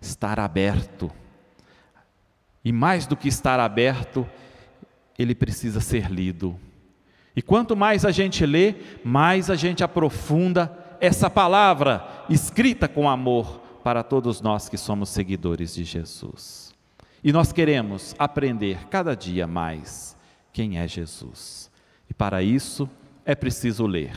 estar 0.00 0.38
aberto. 0.38 1.10
E 2.64 2.72
mais 2.72 3.06
do 3.06 3.16
que 3.16 3.28
estar 3.28 3.58
aberto, 3.58 4.26
ele 5.18 5.34
precisa 5.34 5.80
ser 5.80 6.10
lido. 6.10 6.58
E 7.34 7.42
quanto 7.42 7.76
mais 7.76 8.04
a 8.04 8.10
gente 8.10 8.44
lê, 8.44 8.74
mais 9.04 9.48
a 9.50 9.54
gente 9.54 9.82
aprofunda 9.84 10.76
essa 11.00 11.30
palavra 11.30 12.24
escrita 12.28 12.86
com 12.86 13.08
amor 13.08 13.60
para 13.82 14.02
todos 14.02 14.40
nós 14.40 14.68
que 14.68 14.76
somos 14.76 15.08
seguidores 15.08 15.74
de 15.74 15.84
Jesus. 15.84 16.69
E 17.22 17.32
nós 17.32 17.52
queremos 17.52 18.14
aprender 18.18 18.88
cada 18.88 19.14
dia 19.14 19.46
mais 19.46 20.16
quem 20.52 20.78
é 20.78 20.88
Jesus. 20.88 21.70
E 22.08 22.14
para 22.14 22.42
isso 22.42 22.88
é 23.24 23.34
preciso 23.34 23.86
ler. 23.86 24.16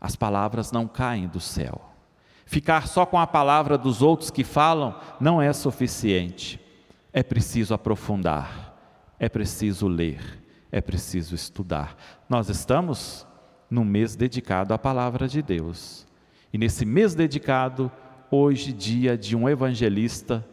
As 0.00 0.16
palavras 0.16 0.72
não 0.72 0.86
caem 0.86 1.26
do 1.26 1.40
céu. 1.40 1.92
Ficar 2.46 2.86
só 2.86 3.04
com 3.04 3.18
a 3.18 3.26
palavra 3.26 3.76
dos 3.76 4.02
outros 4.02 4.30
que 4.30 4.44
falam 4.44 4.94
não 5.20 5.42
é 5.42 5.52
suficiente. 5.52 6.60
É 7.12 7.22
preciso 7.22 7.74
aprofundar, 7.74 8.74
é 9.18 9.28
preciso 9.28 9.88
ler, 9.88 10.20
é 10.70 10.80
preciso 10.80 11.34
estudar. 11.34 11.96
Nós 12.28 12.48
estamos 12.48 13.26
num 13.70 13.84
mês 13.84 14.14
dedicado 14.14 14.72
à 14.72 14.78
palavra 14.78 15.26
de 15.26 15.42
Deus. 15.42 16.06
E 16.52 16.58
nesse 16.58 16.84
mês 16.84 17.14
dedicado, 17.14 17.90
hoje, 18.30 18.72
dia 18.72 19.16
de 19.16 19.34
um 19.34 19.48
evangelista 19.48 20.46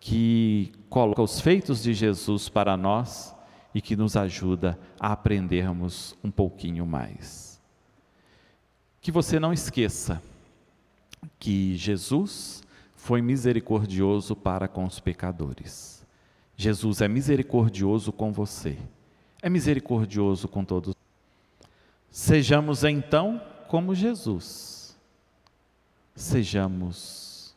que 0.00 0.72
coloca 0.88 1.20
os 1.20 1.40
feitos 1.40 1.82
de 1.82 1.92
Jesus 1.92 2.48
para 2.48 2.74
nós 2.76 3.36
e 3.74 3.82
que 3.82 3.94
nos 3.94 4.16
ajuda 4.16 4.78
a 4.98 5.12
aprendermos 5.12 6.16
um 6.24 6.30
pouquinho 6.30 6.86
mais. 6.86 7.60
Que 9.00 9.12
você 9.12 9.38
não 9.38 9.52
esqueça 9.52 10.20
que 11.38 11.76
Jesus 11.76 12.62
foi 12.96 13.20
misericordioso 13.20 14.34
para 14.34 14.66
com 14.66 14.84
os 14.84 14.98
pecadores. 14.98 16.04
Jesus 16.56 17.00
é 17.00 17.08
misericordioso 17.08 18.10
com 18.10 18.32
você, 18.32 18.78
é 19.40 19.48
misericordioso 19.48 20.48
com 20.48 20.64
todos. 20.64 20.94
Sejamos 22.10 22.84
então 22.84 23.40
como 23.68 23.94
Jesus, 23.94 24.98
sejamos 26.14 27.54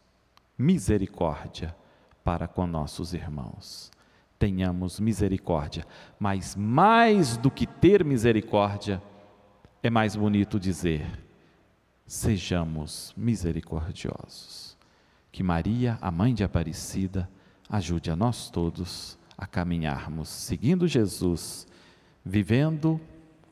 misericórdia 0.57 1.75
para 2.23 2.47
com 2.47 2.65
nossos 2.65 3.13
irmãos. 3.13 3.91
Tenhamos 4.39 4.99
misericórdia, 4.99 5.85
mas 6.19 6.55
mais 6.55 7.37
do 7.37 7.49
que 7.49 7.65
ter 7.65 8.03
misericórdia, 8.03 9.01
é 9.81 9.89
mais 9.89 10.15
bonito 10.15 10.59
dizer: 10.59 11.05
sejamos 12.05 13.13
misericordiosos. 13.15 14.77
Que 15.31 15.41
Maria, 15.41 15.97
a 16.01 16.11
mãe 16.11 16.33
de 16.33 16.43
Aparecida, 16.43 17.29
ajude 17.69 18.11
a 18.11 18.15
nós 18.15 18.49
todos 18.49 19.17
a 19.37 19.47
caminharmos 19.47 20.29
seguindo 20.29 20.87
Jesus, 20.87 21.65
vivendo 22.23 23.01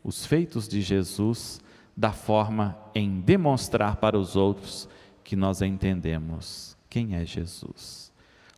os 0.04 0.26
feitos 0.26 0.68
de 0.68 0.82
Jesus 0.82 1.60
da 1.96 2.12
forma 2.12 2.78
em 2.94 3.20
demonstrar 3.20 3.98
para 3.98 4.18
os 4.18 4.36
outros 4.36 4.88
que 5.24 5.36
nós 5.36 5.62
entendemos 5.62 6.78
quem 6.90 7.16
é 7.16 7.26
Jesus. 7.26 8.11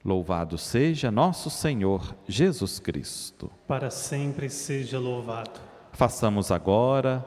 Louvado 0.05 0.57
seja 0.57 1.09
nosso 1.09 1.49
Senhor 1.49 2.13
Jesus 2.27 2.77
Cristo. 2.77 3.49
Para 3.65 3.89
sempre 3.89 4.49
seja 4.49 4.99
louvado. 4.99 5.61
Façamos 5.93 6.51
agora 6.51 7.25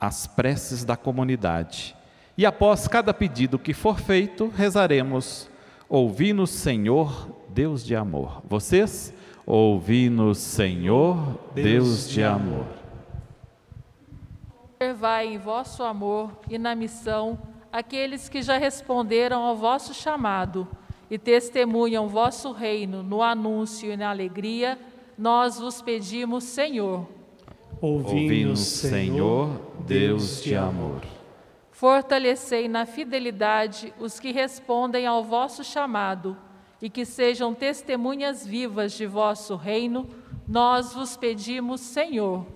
as 0.00 0.26
preces 0.26 0.86
da 0.86 0.96
comunidade. 0.96 1.94
E 2.36 2.46
após 2.46 2.88
cada 2.88 3.12
pedido 3.12 3.58
que 3.58 3.74
for 3.74 4.00
feito, 4.00 4.48
rezaremos: 4.56 5.50
Ouvi-nos, 5.86 6.48
Senhor, 6.48 7.28
Deus 7.50 7.84
de 7.84 7.94
amor. 7.94 8.40
Vocês? 8.48 9.12
Ouvi-nos, 9.44 10.38
Senhor, 10.38 11.38
Deus 11.54 12.08
de 12.08 12.24
amor. 12.24 12.66
Servai 14.80 15.26
em 15.26 15.38
vosso 15.38 15.82
amor 15.82 16.40
e 16.48 16.56
na 16.56 16.74
missão 16.74 17.38
aqueles 17.70 18.30
que 18.30 18.40
já 18.40 18.56
responderam 18.56 19.42
ao 19.42 19.54
vosso 19.54 19.92
chamado 19.92 20.66
e 21.12 21.18
testemunham 21.18 22.08
vosso 22.08 22.52
reino 22.52 23.02
no 23.02 23.20
anúncio 23.20 23.92
e 23.92 23.98
na 23.98 24.08
alegria, 24.08 24.78
nós 25.18 25.58
vos 25.60 25.82
pedimos, 25.82 26.42
Senhor. 26.42 27.06
Ouvi-nos, 27.82 28.60
Senhor, 28.60 29.60
Deus 29.86 30.42
de 30.42 30.56
amor. 30.56 31.02
Fortalecei 31.70 32.66
na 32.66 32.86
fidelidade 32.86 33.92
os 34.00 34.18
que 34.18 34.32
respondem 34.32 35.06
ao 35.06 35.22
vosso 35.22 35.62
chamado 35.62 36.34
e 36.80 36.88
que 36.88 37.04
sejam 37.04 37.52
testemunhas 37.52 38.46
vivas 38.46 38.94
de 38.94 39.04
vosso 39.04 39.54
reino, 39.54 40.08
nós 40.48 40.94
vos 40.94 41.14
pedimos, 41.14 41.82
Senhor. 41.82 42.46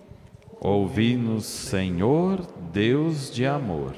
Ouvi-nos, 0.58 1.44
Senhor, 1.44 2.40
Deus 2.72 3.30
de 3.30 3.44
amor. 3.44 3.94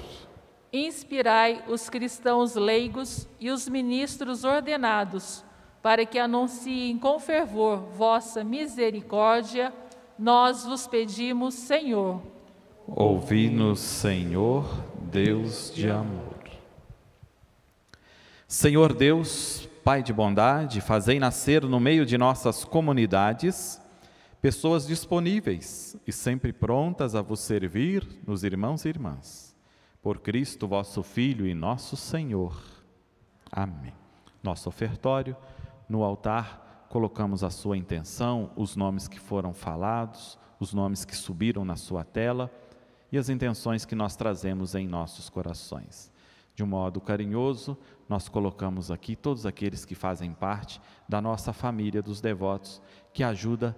Inspirai 0.73 1.65
os 1.69 1.89
cristãos 1.89 2.55
leigos 2.55 3.27
e 3.41 3.51
os 3.51 3.69
ministros 3.69 4.45
ordenados, 4.45 5.45
para 5.83 6.05
que 6.05 6.19
anunciem 6.19 6.99
com 6.99 7.19
fervor 7.19 7.79
vossa 7.97 8.45
misericórdia, 8.45 9.73
nós 10.19 10.65
vos 10.65 10.87
pedimos, 10.87 11.55
Senhor. 11.55 12.21
Ouvi-nos, 12.87 13.81
Senhor, 13.81 14.67
Deus 15.11 15.73
de 15.75 15.89
amor. 15.89 16.39
Senhor 18.47 18.95
Deus, 18.95 19.69
Pai 19.85 20.03
de 20.03 20.13
bondade, 20.13 20.83
fazei 20.83 21.19
nascer 21.19 21.63
no 21.65 21.81
meio 21.81 22.05
de 22.05 22.19
nossas 22.19 22.63
comunidades 22.63 23.81
pessoas 24.41 24.87
disponíveis 24.87 25.97
e 26.07 26.13
sempre 26.13 26.53
prontas 26.53 27.15
a 27.15 27.23
vos 27.23 27.41
servir 27.41 28.07
nos 28.27 28.45
irmãos 28.45 28.85
e 28.85 28.89
irmãs. 28.89 29.48
Por 30.03 30.21
Cristo, 30.21 30.69
vosso 30.69 31.03
Filho 31.03 31.47
e 31.47 31.55
nosso 31.55 31.97
Senhor. 31.97 32.61
Amém. 33.51 33.93
Nosso 34.43 34.69
ofertório, 34.69 35.37
no 35.89 36.05
altar, 36.05 36.87
colocamos 36.89 37.43
a 37.43 37.51
sua 37.51 37.77
intenção, 37.77 38.53
os 38.57 38.77
nomes 38.77 39.09
que 39.09 39.19
foram 39.19 39.53
falados, 39.53 40.39
os 40.61 40.73
nomes 40.73 41.05
que 41.05 41.17
subiram 41.17 41.65
na 41.65 41.77
sua 41.77 42.05
tela 42.05 42.51
e 43.11 43.19
as 43.19 43.29
intenções 43.29 43.85
que 43.85 43.95
nós 43.95 44.15
trazemos 44.17 44.75
em 44.75 44.87
nossos 44.87 45.29
corações. 45.29 46.13
De 46.55 46.63
um 46.63 46.67
modo 46.67 47.01
carinhoso, 47.01 47.77
nós 48.09 48.29
colocamos 48.29 48.91
aqui 48.91 49.15
todos 49.15 49.47
aqueles 49.47 49.85
que 49.85 49.95
fazem 49.95 50.33
parte 50.33 50.81
da 51.09 51.21
nossa 51.21 51.53
família 51.53 52.03
dos 52.03 52.21
devotos, 52.21 52.83
que 53.13 53.23
ajuda 53.23 53.77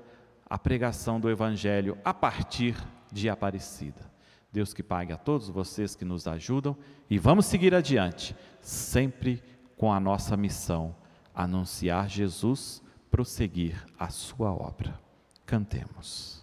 a 0.49 0.59
pregação 0.59 1.21
do 1.21 1.31
Evangelho 1.31 1.97
a 2.05 2.13
partir 2.13 2.77
de 3.13 3.29
Aparecida. 3.29 4.10
Deus 4.53 4.75
que 4.75 4.83
pague 4.83 5.13
a 5.13 5.17
todos 5.17 5.49
vocês 5.49 5.95
que 5.95 6.05
nos 6.05 6.27
ajudam 6.27 6.77
e 7.09 7.19
vamos 7.19 7.47
seguir 7.47 7.75
adiante, 7.75 8.35
sempre 8.61 9.43
com 9.77 9.93
a 9.93 10.01
nossa 10.01 10.37
missão, 10.37 10.95
anunciar 11.35 12.09
Jesus, 12.09 12.83
prosseguir 13.11 13.85
a 13.99 14.09
sua 14.09 14.53
obra. 14.53 14.99
Cantemos. 15.47 16.41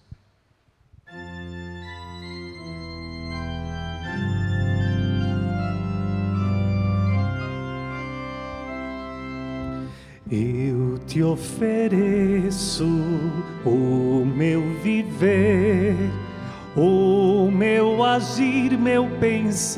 Eu 10.29 10.97
te 11.05 11.23
ofereço 11.23 12.85
o 13.65 14.25
meu 14.25 14.61
viver, 14.81 15.66
agir, 18.17 18.77
meu 18.77 19.07
pensamento, 19.19 19.77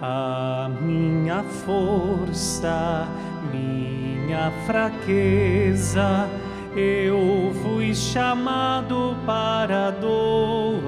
a 0.00 0.70
minha 0.80 1.42
força, 1.42 3.08
minha 3.52 4.52
fraqueza. 4.66 6.28
Eu 6.76 7.52
fui 7.62 7.92
chamado 7.92 9.16
para 9.26 9.90
doação 9.90 10.86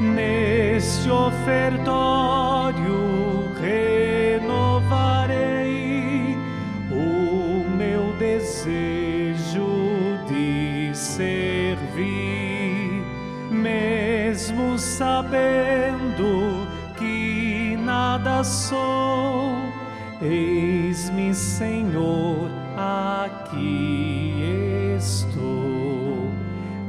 neste 0.00 1.08
ofertório 1.08 2.65
sabendo 15.36 16.66
que 16.96 17.78
nada 17.84 18.42
sou. 18.42 19.54
Eis-me, 20.20 21.34
Senhor, 21.34 22.50
aqui 22.76 24.94
estou. 24.96 26.30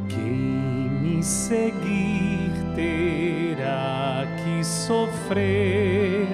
Quem 0.07 0.89
me 1.01 1.21
seguir 1.21 2.51
terá 2.75 4.25
que 4.43 4.63
sofrer 4.63 6.27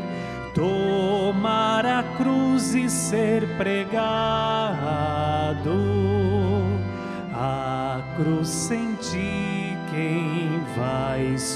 tomar 0.54 1.86
a 1.86 2.04
cruz 2.18 2.76
e 2.76 2.90
ser 2.90 3.48
pregado. 3.58 4.43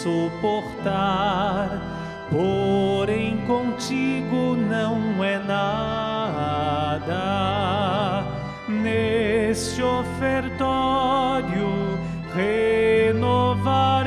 Suportar, 0.07 1.67
porém 2.31 3.35
contigo 3.45 4.55
não 4.55 5.21
é 5.21 5.37
nada. 5.37 7.03
Neste 8.69 9.83
ofertório 9.83 11.99
renovarei 12.33 14.05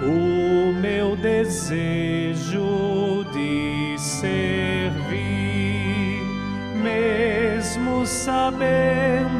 o 0.00 0.72
meu 0.80 1.16
desejo 1.16 3.24
de 3.32 3.98
servir, 3.98 5.10
mesmo 6.80 8.06
sabendo 8.06 9.39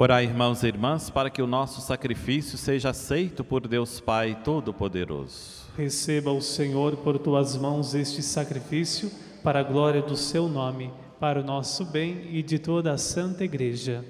Orai, 0.00 0.22
irmãos 0.22 0.62
e 0.62 0.68
irmãs, 0.68 1.10
para 1.10 1.28
que 1.28 1.42
o 1.42 1.46
nosso 1.48 1.80
sacrifício 1.80 2.56
seja 2.56 2.90
aceito 2.90 3.42
por 3.42 3.66
Deus 3.66 3.98
Pai 3.98 4.38
Todo-Poderoso. 4.44 5.66
Receba 5.76 6.30
o 6.30 6.40
Senhor 6.40 6.98
por 6.98 7.18
tuas 7.18 7.56
mãos 7.56 7.96
este 7.96 8.22
sacrifício, 8.22 9.10
para 9.42 9.58
a 9.58 9.62
glória 9.64 10.00
do 10.00 10.16
seu 10.16 10.48
nome, 10.48 10.92
para 11.18 11.40
o 11.40 11.44
nosso 11.44 11.84
bem 11.84 12.28
e 12.30 12.44
de 12.44 12.60
toda 12.60 12.92
a 12.92 12.96
Santa 12.96 13.42
Igreja. 13.42 14.04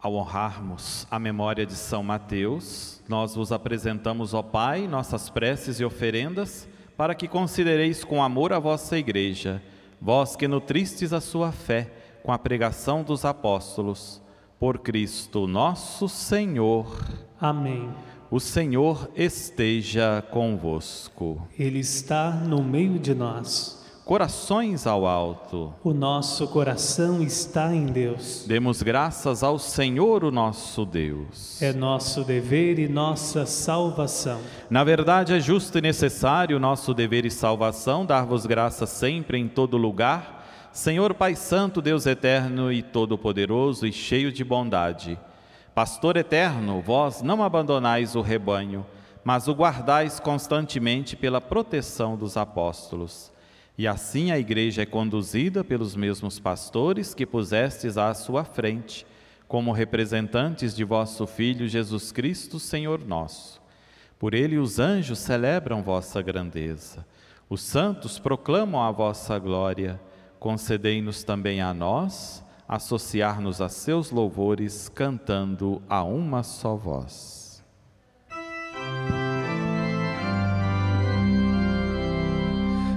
Ao 0.00 0.14
honrarmos 0.14 1.06
a 1.10 1.18
memória 1.18 1.66
de 1.66 1.74
São 1.74 2.02
Mateus, 2.02 3.02
nós 3.06 3.34
vos 3.34 3.52
apresentamos, 3.52 4.32
ó 4.32 4.40
Pai, 4.40 4.88
nossas 4.88 5.28
preces 5.28 5.78
e 5.78 5.84
oferendas, 5.84 6.66
para 6.96 7.14
que 7.14 7.28
considereis 7.28 8.02
com 8.02 8.22
amor 8.22 8.54
a 8.54 8.58
vossa 8.58 8.96
Igreja, 8.96 9.62
vós 10.00 10.34
que 10.34 10.48
nutristes 10.48 11.12
a 11.12 11.20
sua 11.20 11.52
fé 11.52 11.92
com 12.22 12.32
a 12.32 12.38
pregação 12.38 13.02
dos 13.02 13.24
apóstolos, 13.24 14.21
por 14.62 14.78
Cristo 14.78 15.48
nosso 15.48 16.08
Senhor. 16.08 16.86
Amém. 17.40 17.90
O 18.30 18.38
Senhor 18.38 19.10
esteja 19.16 20.22
convosco. 20.30 21.48
Ele 21.58 21.80
está 21.80 22.30
no 22.30 22.62
meio 22.62 22.96
de 22.96 23.12
nós. 23.12 23.84
Corações 24.04 24.86
ao 24.86 25.04
alto. 25.04 25.74
O 25.82 25.92
nosso 25.92 26.46
coração 26.46 27.20
está 27.20 27.74
em 27.74 27.86
Deus. 27.86 28.44
Demos 28.46 28.82
graças 28.82 29.42
ao 29.42 29.58
Senhor, 29.58 30.22
o 30.22 30.30
nosso 30.30 30.86
Deus. 30.86 31.60
É 31.60 31.72
nosso 31.72 32.22
dever 32.22 32.78
e 32.78 32.86
nossa 32.86 33.44
salvação. 33.44 34.40
Na 34.70 34.84
verdade, 34.84 35.32
é 35.32 35.40
justo 35.40 35.78
e 35.78 35.80
necessário 35.80 36.60
nosso 36.60 36.94
dever 36.94 37.26
e 37.26 37.32
salvação 37.32 38.06
dar-vos 38.06 38.46
graças 38.46 38.90
sempre 38.90 39.38
em 39.38 39.48
todo 39.48 39.76
lugar, 39.76 40.41
Senhor 40.72 41.12
Pai 41.12 41.36
Santo, 41.36 41.82
Deus 41.82 42.06
eterno 42.06 42.72
e 42.72 42.82
todo-poderoso 42.82 43.86
e 43.86 43.92
cheio 43.92 44.32
de 44.32 44.42
bondade. 44.42 45.18
Pastor 45.74 46.16
eterno, 46.16 46.80
vós 46.80 47.20
não 47.20 47.42
abandonais 47.42 48.16
o 48.16 48.22
rebanho, 48.22 48.86
mas 49.22 49.48
o 49.48 49.52
guardais 49.52 50.18
constantemente 50.18 51.14
pela 51.14 51.42
proteção 51.42 52.16
dos 52.16 52.38
apóstolos. 52.38 53.30
E 53.76 53.86
assim 53.86 54.30
a 54.30 54.38
igreja 54.38 54.80
é 54.80 54.86
conduzida 54.86 55.62
pelos 55.62 55.94
mesmos 55.94 56.38
pastores 56.38 57.12
que 57.12 57.26
pusestes 57.26 57.98
à 57.98 58.14
sua 58.14 58.42
frente, 58.42 59.06
como 59.46 59.72
representantes 59.72 60.74
de 60.74 60.84
vosso 60.84 61.26
Filho 61.26 61.68
Jesus 61.68 62.10
Cristo, 62.12 62.58
Senhor 62.58 63.04
nosso. 63.04 63.60
Por 64.18 64.32
ele 64.32 64.56
os 64.56 64.78
anjos 64.78 65.18
celebram 65.18 65.82
vossa 65.82 66.22
grandeza, 66.22 67.06
os 67.50 67.60
santos 67.60 68.18
proclamam 68.18 68.80
a 68.82 68.90
vossa 68.90 69.38
glória. 69.38 70.00
Concedei-nos 70.42 71.22
também 71.22 71.60
a 71.60 71.72
nós 71.72 72.44
associar-nos 72.66 73.60
a 73.60 73.68
seus 73.68 74.10
louvores, 74.10 74.88
cantando 74.88 75.80
a 75.88 76.02
uma 76.02 76.42
só 76.42 76.74
voz. 76.74 77.62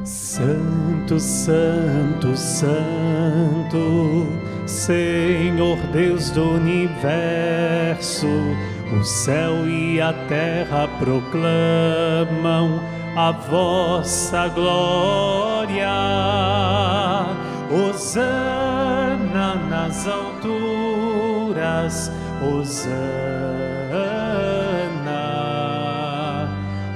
Santo, 0.04 1.20
Santo, 1.20 2.36
Santo, 2.36 4.26
Senhor 4.66 5.78
Deus 5.94 6.32
do 6.32 6.50
universo, 6.50 8.26
o 9.00 9.04
céu 9.04 9.70
e 9.70 10.02
a 10.02 10.14
terra 10.28 10.88
proclamam 10.98 12.80
a 13.16 13.32
vossa 13.32 14.48
glória. 14.50 15.90
Hosana 17.72 19.56
nas 19.70 20.08
alturas, 20.08 20.52
Hosana, 22.42 22.96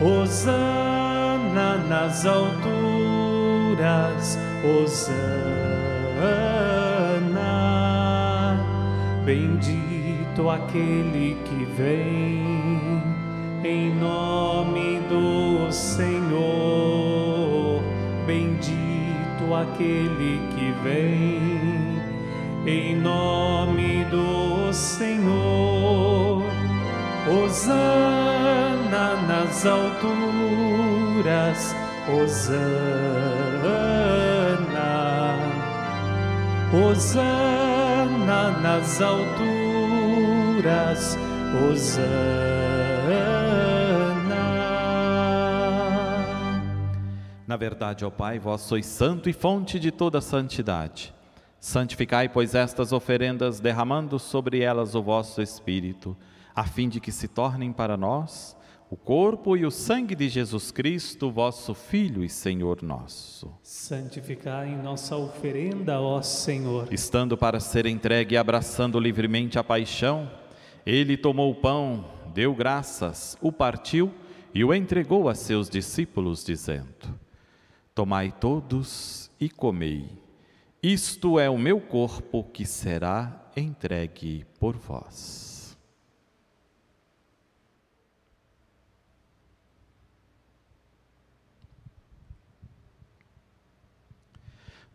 Hosana 0.02 1.78
nas 1.88 2.26
alturas, 2.26 2.68
Hosana. 4.64 5.40
Bendito 9.26 10.50
aquele 10.50 11.38
que 11.46 11.66
vem 11.78 12.89
em 13.64 13.94
nome 13.96 15.00
do 15.10 15.72
Senhor. 15.72 16.50
Bendito 18.26 19.54
aquele 19.54 20.42
que 20.56 20.72
vem 20.84 22.00
em 22.66 22.96
nome 22.96 24.06
do 24.06 24.72
Senhor. 24.74 26.44
Hosana 27.28 29.16
nas 29.28 29.66
alturas, 29.66 30.16
Hosana. 32.08 32.90
Hosana 36.72 38.52
nas 38.62 39.02
alturas, 39.02 39.48
Hosana. 41.62 42.79
Na 47.50 47.58
verdade, 47.58 48.06
ó 48.06 48.12
Pai, 48.12 48.38
vós 48.38 48.62
sois 48.62 48.86
santo 48.86 49.28
e 49.28 49.34
fonte 49.34 49.80
de 49.80 49.90
toda 49.90 50.22
santidade. 50.22 51.12
Santificai, 51.60 52.30
pois, 52.30 52.54
estas 52.54 52.94
oferendas, 52.94 53.60
derramando 53.60 54.20
sobre 54.20 54.60
elas 54.60 54.94
o 54.94 55.02
vosso 55.02 55.42
Espírito, 55.42 56.16
a 56.56 56.64
fim 56.64 56.88
de 56.88 57.00
que 57.00 57.12
se 57.12 57.28
tornem 57.28 57.74
para 57.74 57.98
nós 57.98 58.56
o 58.88 58.96
corpo 58.96 59.58
e 59.58 59.66
o 59.66 59.72
sangue 59.72 60.14
de 60.14 60.30
Jesus 60.30 60.70
Cristo, 60.70 61.32
vosso 61.32 61.74
Filho 61.74 62.24
e 62.24 62.30
Senhor 62.30 62.84
nosso. 62.84 63.52
Santificai 63.64 64.76
nossa 64.76 65.16
oferenda, 65.16 66.00
ó 66.00 66.22
Senhor. 66.22 66.94
Estando 66.94 67.36
para 67.36 67.60
ser 67.60 67.88
entregue 67.88 68.36
e 68.36 68.38
abraçando 68.38 69.00
livremente 69.00 69.58
a 69.58 69.64
paixão, 69.64 70.30
ele 70.86 71.18
tomou 71.18 71.50
o 71.50 71.56
pão, 71.56 72.06
deu 72.32 72.54
graças, 72.54 73.36
o 73.42 73.52
partiu 73.52 74.14
e 74.54 74.64
o 74.64 74.72
entregou 74.72 75.28
a 75.28 75.34
seus 75.34 75.68
discípulos, 75.68 76.46
dizendo: 76.46 77.18
Tomai 78.00 78.32
todos 78.32 79.30
e 79.38 79.50
comei. 79.50 80.10
Isto 80.82 81.38
é 81.38 81.50
o 81.50 81.58
meu 81.58 81.82
corpo 81.82 82.46
que 82.46 82.66
será 82.66 83.52
entregue 83.58 84.46
por 84.58 84.78
vós. 84.78 85.78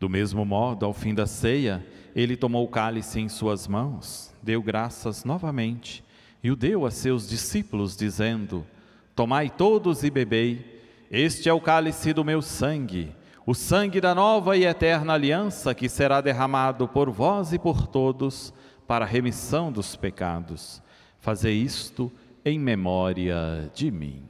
Do 0.00 0.08
mesmo 0.08 0.42
modo, 0.46 0.86
ao 0.86 0.94
fim 0.94 1.14
da 1.14 1.26
ceia, 1.26 1.86
ele 2.16 2.38
tomou 2.38 2.64
o 2.64 2.70
cálice 2.70 3.20
em 3.20 3.28
suas 3.28 3.68
mãos, 3.68 4.34
deu 4.42 4.62
graças 4.62 5.24
novamente 5.26 6.02
e 6.42 6.50
o 6.50 6.56
deu 6.56 6.86
a 6.86 6.90
seus 6.90 7.28
discípulos, 7.28 7.98
dizendo: 7.98 8.66
Tomai 9.14 9.50
todos 9.50 10.02
e 10.04 10.10
bebei, 10.10 10.73
este 11.16 11.48
é 11.48 11.52
o 11.52 11.60
cálice 11.60 12.12
do 12.12 12.24
meu 12.24 12.42
sangue, 12.42 13.14
o 13.46 13.54
sangue 13.54 14.00
da 14.00 14.16
nova 14.16 14.56
e 14.56 14.64
eterna 14.64 15.12
aliança 15.12 15.72
que 15.72 15.88
será 15.88 16.20
derramado 16.20 16.88
por 16.88 17.08
vós 17.08 17.52
e 17.52 17.58
por 17.58 17.86
todos 17.86 18.52
para 18.84 19.04
a 19.04 19.08
remissão 19.08 19.70
dos 19.70 19.94
pecados. 19.94 20.82
Fazei 21.20 21.54
isto 21.54 22.10
em 22.44 22.58
memória 22.58 23.70
de 23.72 23.92
mim. 23.92 24.24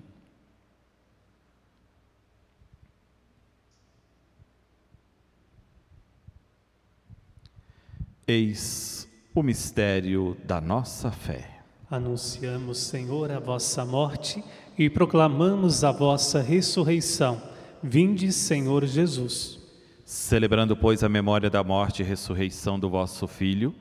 Eis 8.28 9.08
o 9.34 9.42
mistério 9.42 10.36
da 10.44 10.60
nossa 10.60 11.10
fé. 11.10 11.62
Anunciamos, 11.90 12.78
Senhor, 12.78 13.30
a 13.30 13.38
vossa 13.38 13.86
morte 13.86 14.44
e 14.78 14.90
proclamamos 14.90 15.84
a 15.84 15.92
vossa 15.92 16.40
ressurreição. 16.40 17.40
Vinde, 17.82 18.32
Senhor 18.32 18.84
Jesus. 18.84 19.58
Celebrando, 20.04 20.76
pois, 20.76 21.02
a 21.02 21.08
memória 21.08 21.48
da 21.48 21.62
morte 21.62 22.02
e 22.02 22.04
ressurreição 22.04 22.78
do 22.78 22.90
vosso 22.90 23.26
Filho, 23.26 23.74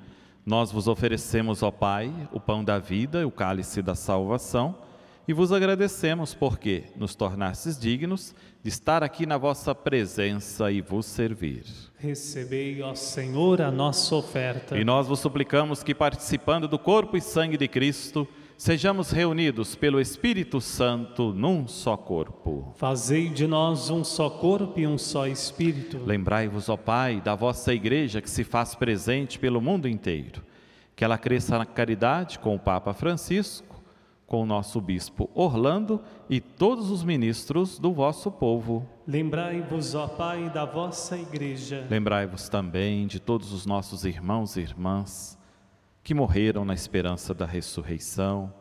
nós 0.46 0.72
vos 0.72 0.88
oferecemos, 0.88 1.64
ó 1.64 1.72
Pai, 1.72 2.14
o 2.32 2.40
pão 2.40 2.64
da 2.64 2.78
vida 2.80 3.22
e 3.22 3.26
o 3.26 3.32
cálice 3.32 3.82
da 3.82 3.96
salvação, 3.96 4.76
e 5.26 5.34
vos 5.34 5.54
agradecemos 5.54 6.34
porque 6.34 6.84
nos 6.98 7.16
tornastes 7.16 7.80
dignos 7.80 8.36
de 8.62 8.68
estar 8.68 9.04
aqui 9.04 9.26
na 9.26 9.38
vossa 9.38 9.74
presença 9.74 10.70
e 10.70 10.82
vos 10.82 11.06
servir. 11.06 11.64
Recebei, 11.98 12.82
ó 12.82 12.94
Senhor, 12.94 13.62
a 13.62 13.72
nossa 13.72 14.16
oferta. 14.16 14.78
E 14.78 14.84
nós 14.84 15.08
vos 15.08 15.20
suplicamos 15.20 15.82
que, 15.82 15.96
participando 15.96 16.68
do 16.68 16.78
corpo 16.78 17.16
e 17.16 17.22
sangue 17.22 17.56
de 17.56 17.70
Cristo, 17.70 18.28
sejamos 18.58 19.12
reunidos 19.12 19.76
pelo 19.76 20.00
Espírito 20.00 20.62
Santo 20.62 21.34
num 21.34 21.68
só 21.68 21.98
corpo. 21.98 22.72
Fazei 22.76 23.30
de 23.30 23.48
nós 23.48 23.90
um 23.90 24.04
só 24.04 24.30
corpo 24.30 24.80
e 24.80 24.88
um 24.88 24.98
só 24.98 25.28
espírito. 25.28 25.98
Lembrai-vos, 26.06 26.70
ó 26.70 26.78
Pai, 26.78 27.22
da 27.22 27.36
vossa 27.36 27.74
igreja 27.74 28.22
que 28.22 28.30
se 28.30 28.44
faz 28.44 28.76
presente 28.76 29.38
pelo 29.40 29.62
mundo 29.62 29.88
inteiro. 29.88 30.42
Que 30.96 31.04
ela 31.04 31.18
cresça 31.18 31.58
na 31.58 31.66
caridade 31.66 32.40
com 32.40 32.56
o 32.56 32.60
Papa 32.60 32.94
Francisco, 32.94 33.82
com 34.28 34.44
o 34.44 34.46
nosso 34.46 34.80
bispo 34.80 35.30
Orlando 35.34 36.02
e 36.30 36.40
todos 36.40 36.90
os 36.90 37.04
ministros 37.04 37.78
do 37.78 37.92
vosso 37.92 38.32
povo. 38.32 38.88
Lembrai-vos, 39.08 39.96
ó 39.96 40.08
Pai, 40.08 40.50
da 40.50 40.66
vossa 40.66 41.18
igreja. 41.18 41.86
Lembrai-vos 41.90 42.48
também 42.48 43.08
de 43.08 43.20
todos 43.20 43.52
os 43.52 43.66
nossos 43.66 44.06
irmãos 44.06 44.56
e 44.56 44.62
irmãs 44.62 45.38
que 46.04 46.14
morreram 46.14 46.66
na 46.66 46.74
esperança 46.74 47.34
da 47.34 47.46
ressurreição. 47.46 48.54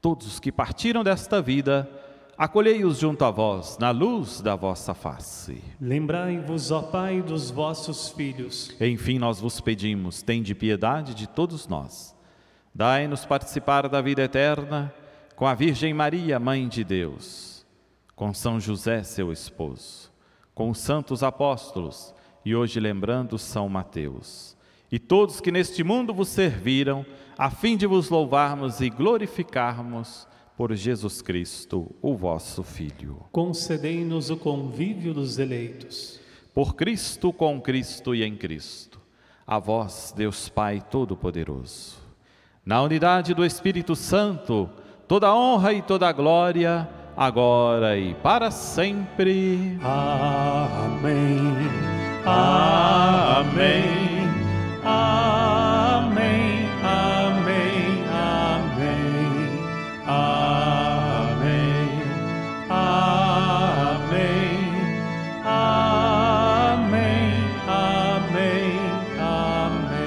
Todos 0.00 0.26
os 0.26 0.40
que 0.40 0.52
partiram 0.52 1.02
desta 1.02 1.42
vida, 1.42 1.90
acolhei-os 2.38 2.98
junto 2.98 3.24
a 3.24 3.30
vós, 3.30 3.76
na 3.78 3.90
luz 3.90 4.40
da 4.40 4.54
vossa 4.54 4.94
face. 4.94 5.62
Lembrai-vos, 5.80 6.70
ó 6.70 6.82
Pai, 6.82 7.20
dos 7.20 7.50
vossos 7.50 8.10
filhos. 8.10 8.74
Enfim, 8.80 9.18
nós 9.18 9.40
vos 9.40 9.60
pedimos, 9.60 10.22
tende 10.22 10.54
piedade 10.54 11.14
de 11.14 11.26
todos 11.26 11.66
nós. 11.66 12.14
Dai-nos 12.72 13.24
participar 13.24 13.88
da 13.88 14.00
vida 14.00 14.22
eterna 14.22 14.94
com 15.34 15.46
a 15.46 15.54
Virgem 15.54 15.92
Maria, 15.92 16.38
Mãe 16.38 16.68
de 16.68 16.84
Deus, 16.84 17.66
com 18.14 18.32
São 18.32 18.60
José, 18.60 19.02
seu 19.02 19.32
esposo, 19.32 20.12
com 20.54 20.70
os 20.70 20.78
santos 20.78 21.24
apóstolos 21.24 22.14
e 22.44 22.54
hoje 22.54 22.78
lembrando 22.78 23.38
São 23.38 23.68
Mateus 23.68 24.53
e 24.94 24.98
todos 25.00 25.40
que 25.40 25.50
neste 25.50 25.82
mundo 25.82 26.14
vos 26.14 26.28
serviram, 26.28 27.04
a 27.36 27.50
fim 27.50 27.76
de 27.76 27.84
vos 27.84 28.10
louvarmos 28.10 28.80
e 28.80 28.88
glorificarmos 28.88 30.24
por 30.56 30.72
Jesus 30.72 31.20
Cristo, 31.20 31.92
o 32.00 32.14
vosso 32.14 32.62
Filho. 32.62 33.24
Concedei-nos 33.32 34.30
o 34.30 34.36
convívio 34.36 35.12
dos 35.12 35.40
eleitos. 35.40 36.20
Por 36.54 36.76
Cristo, 36.76 37.32
com 37.32 37.60
Cristo 37.60 38.14
e 38.14 38.22
em 38.22 38.36
Cristo. 38.36 39.00
A 39.44 39.58
vós, 39.58 40.14
Deus 40.16 40.48
Pai 40.48 40.80
Todo-Poderoso. 40.80 41.96
Na 42.64 42.80
unidade 42.80 43.34
do 43.34 43.44
Espírito 43.44 43.96
Santo, 43.96 44.70
toda 45.08 45.34
honra 45.34 45.72
e 45.72 45.82
toda 45.82 46.12
glória, 46.12 46.88
agora 47.16 47.98
e 47.98 48.14
para 48.14 48.52
sempre. 48.52 49.76
Amém. 49.82 51.40
Amém. 52.24 54.13
Amém, 54.96 56.68
amém, 56.84 58.04
amém, 58.08 59.58
amém, 60.06 60.78
amém, 62.70 64.14
amém, 66.54 67.18
amém, 67.66 68.78
amém. 69.18 70.04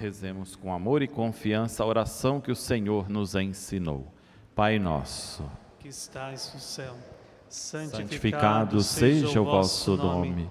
Rezemos 0.00 0.56
com 0.56 0.74
amor 0.74 1.00
e 1.00 1.06
confiança 1.06 1.84
a 1.84 1.86
oração 1.86 2.40
que 2.40 2.50
o 2.50 2.56
Senhor 2.56 3.08
nos 3.08 3.36
ensinou. 3.36 4.12
Pai 4.52 4.80
nosso, 4.80 5.48
Que 5.78 5.86
estais 5.88 6.50
no 6.52 6.60
céu, 6.60 6.94
santificado 7.48 8.82
seja 8.82 9.40
o 9.40 9.44
vosso 9.44 9.96
nome. 9.96 10.50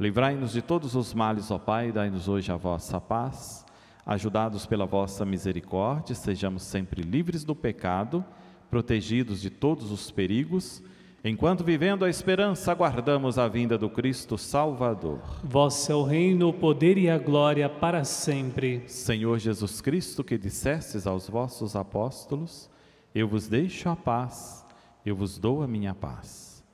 Livrai-nos 0.00 0.52
de 0.52 0.62
todos 0.62 0.94
os 0.94 1.12
males, 1.12 1.50
ó 1.50 1.58
Pai, 1.58 1.92
dai-nos 1.92 2.26
hoje 2.26 2.50
a 2.50 2.56
vossa 2.56 2.98
paz. 2.98 3.66
Ajudados 4.06 4.64
pela 4.64 4.86
vossa 4.86 5.26
misericórdia, 5.26 6.14
sejamos 6.14 6.62
sempre 6.62 7.02
livres 7.02 7.44
do 7.44 7.54
pecado, 7.54 8.24
protegidos 8.70 9.42
de 9.42 9.50
todos 9.50 9.90
os 9.92 10.10
perigos, 10.10 10.82
enquanto 11.22 11.62
vivendo 11.62 12.06
a 12.06 12.08
esperança 12.08 12.72
aguardamos 12.72 13.38
a 13.38 13.46
vinda 13.46 13.76
do 13.76 13.90
Cristo 13.90 14.38
Salvador. 14.38 15.20
Vosso 15.44 15.92
é 15.92 15.94
o 15.94 16.02
reino, 16.02 16.48
o 16.48 16.54
poder 16.54 16.96
e 16.96 17.10
a 17.10 17.18
glória 17.18 17.68
para 17.68 18.02
sempre. 18.02 18.82
Senhor 18.86 19.38
Jesus 19.38 19.82
Cristo, 19.82 20.24
que 20.24 20.38
dissestes 20.38 21.06
aos 21.06 21.28
vossos 21.28 21.76
apóstolos: 21.76 22.70
Eu 23.14 23.28
vos 23.28 23.46
deixo 23.48 23.90
a 23.90 23.96
paz, 23.96 24.64
eu 25.04 25.14
vos 25.14 25.38
dou 25.38 25.62
a 25.62 25.68
minha 25.68 25.94
paz. 25.94 26.64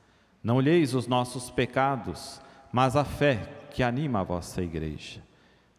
Não 0.45 0.59
olheis 0.59 0.95
os 0.95 1.09
nossos 1.09 1.51
pecados, 1.51 2.41
mas 2.72 2.96
a 2.96 3.05
fé 3.05 3.48
que 3.70 3.83
anima 3.83 4.20
a 4.20 4.24
vossa 4.24 4.62
igreja. 4.62 5.20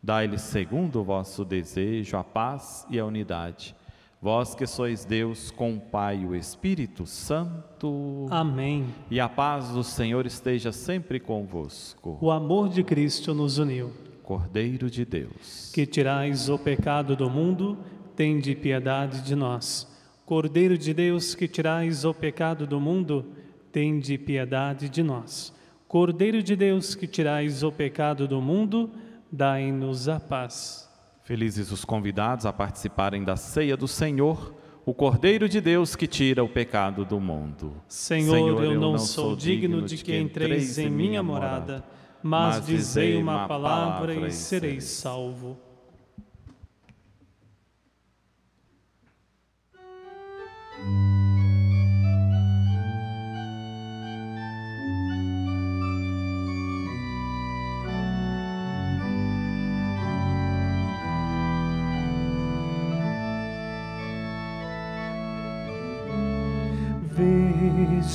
Dai-lhes, 0.01 0.41
segundo 0.41 1.01
o 1.01 1.03
vosso 1.03 1.43
desejo, 1.43 2.15
a 2.17 2.23
paz 2.23 2.85
e 2.89 2.99
a 2.99 3.05
unidade. 3.05 3.75
Vós 4.21 4.55
que 4.55 4.65
sois 4.65 5.05
Deus 5.05 5.51
com 5.51 5.75
o 5.75 5.79
Pai 5.79 6.21
e 6.21 6.25
o 6.25 6.35
Espírito 6.35 7.05
Santo. 7.05 8.25
Amém. 8.31 8.87
E 9.11 9.19
a 9.19 9.29
paz 9.29 9.69
do 9.69 9.83
Senhor 9.83 10.25
esteja 10.25 10.71
sempre 10.71 11.19
convosco. 11.19 12.17
O 12.19 12.31
amor 12.31 12.69
de 12.69 12.83
Cristo 12.83 13.33
nos 13.33 13.59
uniu. 13.59 13.91
Cordeiro 14.23 14.89
de 14.89 15.05
Deus. 15.05 15.71
Que 15.73 15.85
tirais 15.85 16.49
o 16.49 16.57
pecado 16.57 17.15
do 17.15 17.29
mundo, 17.29 17.77
tende 18.15 18.55
piedade 18.55 19.21
de 19.21 19.35
nós. 19.35 19.87
Cordeiro 20.25 20.77
de 20.77 20.93
Deus, 20.93 21.35
que 21.35 21.47
tirais 21.47 22.03
o 22.03 22.13
pecado 22.13 22.65
do 22.65 22.79
mundo, 22.79 23.25
tende 23.71 24.17
piedade 24.17 24.89
de 24.89 25.03
nós. 25.03 25.53
Cordeiro 25.87 26.43
de 26.43 26.53
Deus, 26.53 26.95
que 26.95 27.07
tirais 27.07 27.63
o 27.63 27.71
pecado 27.71 28.27
do 28.27 28.41
mundo, 28.41 28.91
dai-nos 29.31 30.09
a 30.09 30.19
paz. 30.19 30.89
Felizes 31.23 31.71
os 31.71 31.85
convidados 31.85 32.45
a 32.45 32.51
participarem 32.51 33.23
da 33.23 33.37
ceia 33.37 33.77
do 33.77 33.87
Senhor, 33.87 34.53
o 34.85 34.93
Cordeiro 34.93 35.47
de 35.47 35.61
Deus 35.61 35.95
que 35.95 36.05
tira 36.05 36.43
o 36.43 36.49
pecado 36.49 37.05
do 37.05 37.21
mundo. 37.21 37.73
Senhor, 37.87 38.61
eu 38.63 38.77
não 38.77 38.97
sou 38.97 39.33
digno 39.33 39.81
de 39.81 39.97
que 39.97 40.17
entreis 40.17 40.77
em 40.77 40.89
minha 40.89 41.23
morada, 41.23 41.85
mas 42.21 42.65
dizei 42.65 43.15
uma 43.15 43.47
palavra 43.47 44.27
e 44.27 44.31
serei 44.31 44.81
salvo. 44.81 45.57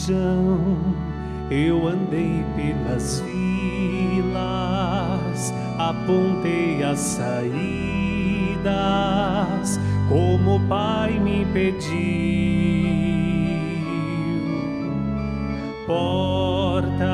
Vejam, 0.05 0.97
eu 1.49 1.87
andei 1.87 2.45
pelas 2.57 3.21
vilas, 3.21 4.35
apontei 5.79 6.83
as 6.83 6.99
saídas, 6.99 7.53
como 10.09 10.57
o 10.57 10.61
Pai 10.69 11.21
me 11.21 11.47
pediu. 11.53 11.93
Portas 15.87 17.05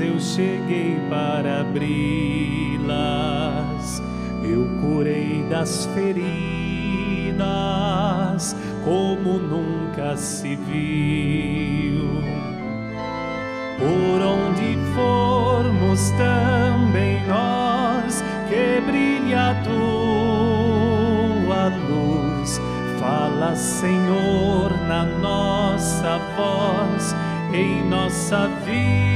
eu 0.00 0.20
cheguei 0.20 0.96
para 1.10 1.62
abri-las, 1.62 1.90
eu 4.44 4.64
curei 4.80 5.42
das 5.50 5.86
feridas 5.86 6.67
como 8.84 9.38
nunca 9.38 10.16
se 10.16 10.56
viu. 10.56 12.22
Por 13.78 14.22
onde 14.22 14.78
formos 14.94 16.10
também 16.12 17.22
nós, 17.26 18.24
que 18.48 18.80
brilha 18.80 19.50
a 19.50 19.54
tua 19.62 19.78
luz. 21.88 22.60
Fala, 22.98 23.54
Senhor, 23.54 24.70
na 24.88 25.04
nossa 25.04 26.18
voz, 26.36 27.14
em 27.52 27.84
nossa 27.88 28.48
vida, 28.64 29.12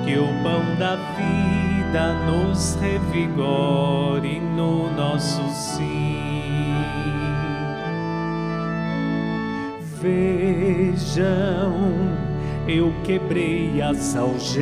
que 0.05 0.19
o 0.19 0.27
pão 0.43 0.63
da 0.79 0.97
vida 1.17 2.13
nos 2.27 2.75
revigore 2.77 4.39
no 4.41 4.91
nosso 4.95 5.43
sim. 5.51 6.17
Vejam, 10.01 11.75
eu 12.69 12.93
quebrei 13.03 13.81
as 13.81 14.15
algemas, 14.15 14.53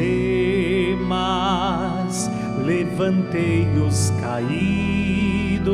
levantei 2.65 3.67
os 3.87 4.11
caídos, 4.21 5.67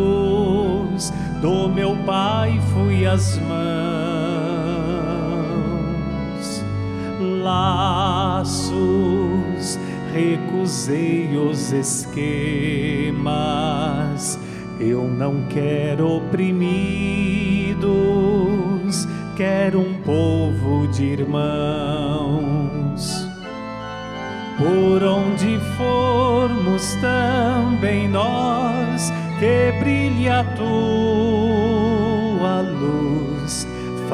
do 1.42 1.68
meu 1.68 1.94
pai 2.06 2.58
fui 2.72 3.06
as 3.06 3.38
mãos, 3.38 4.09
laços, 8.40 9.78
recusei 10.12 11.36
os 11.36 11.72
esquemas, 11.72 12.20
eu 14.78 15.02
não 15.08 15.42
quero 15.48 16.08
oprimidos 16.16 17.30
quero 19.40 19.80
um 19.80 19.94
povo 20.02 20.86
de 20.88 21.04
irmãos. 21.06 21.40
Por 24.58 25.02
onde 25.02 25.58
formos 25.78 26.94
também 27.00 28.06
nós, 28.06 29.10
que 29.38 29.72
brilha 29.80 30.44
luz. 30.58 31.39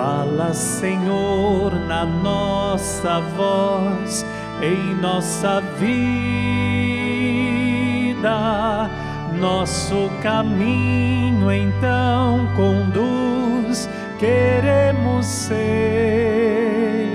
Fala, 0.07 0.55
Senhor, 0.55 1.75
na 1.89 2.07
nossa 2.07 3.19
voz, 3.37 4.25
em 4.63 4.95
nossa 5.01 5.61
vida. 5.81 5.99
Nosso 9.41 10.09
caminho 10.23 11.51
então 11.51 12.47
conduz 12.55 13.89
Queremos 14.21 15.27
ser 15.27 15.57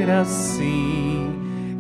assim, 0.09 1.33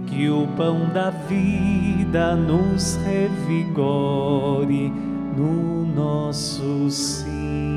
que 0.07 0.29
o 0.29 0.47
pão 0.55 0.87
da 0.93 1.09
vida 1.09 2.37
nos 2.37 2.95
revigore 3.05 4.93
no 5.35 5.85
nosso 5.93 6.89
sim. 6.89 7.70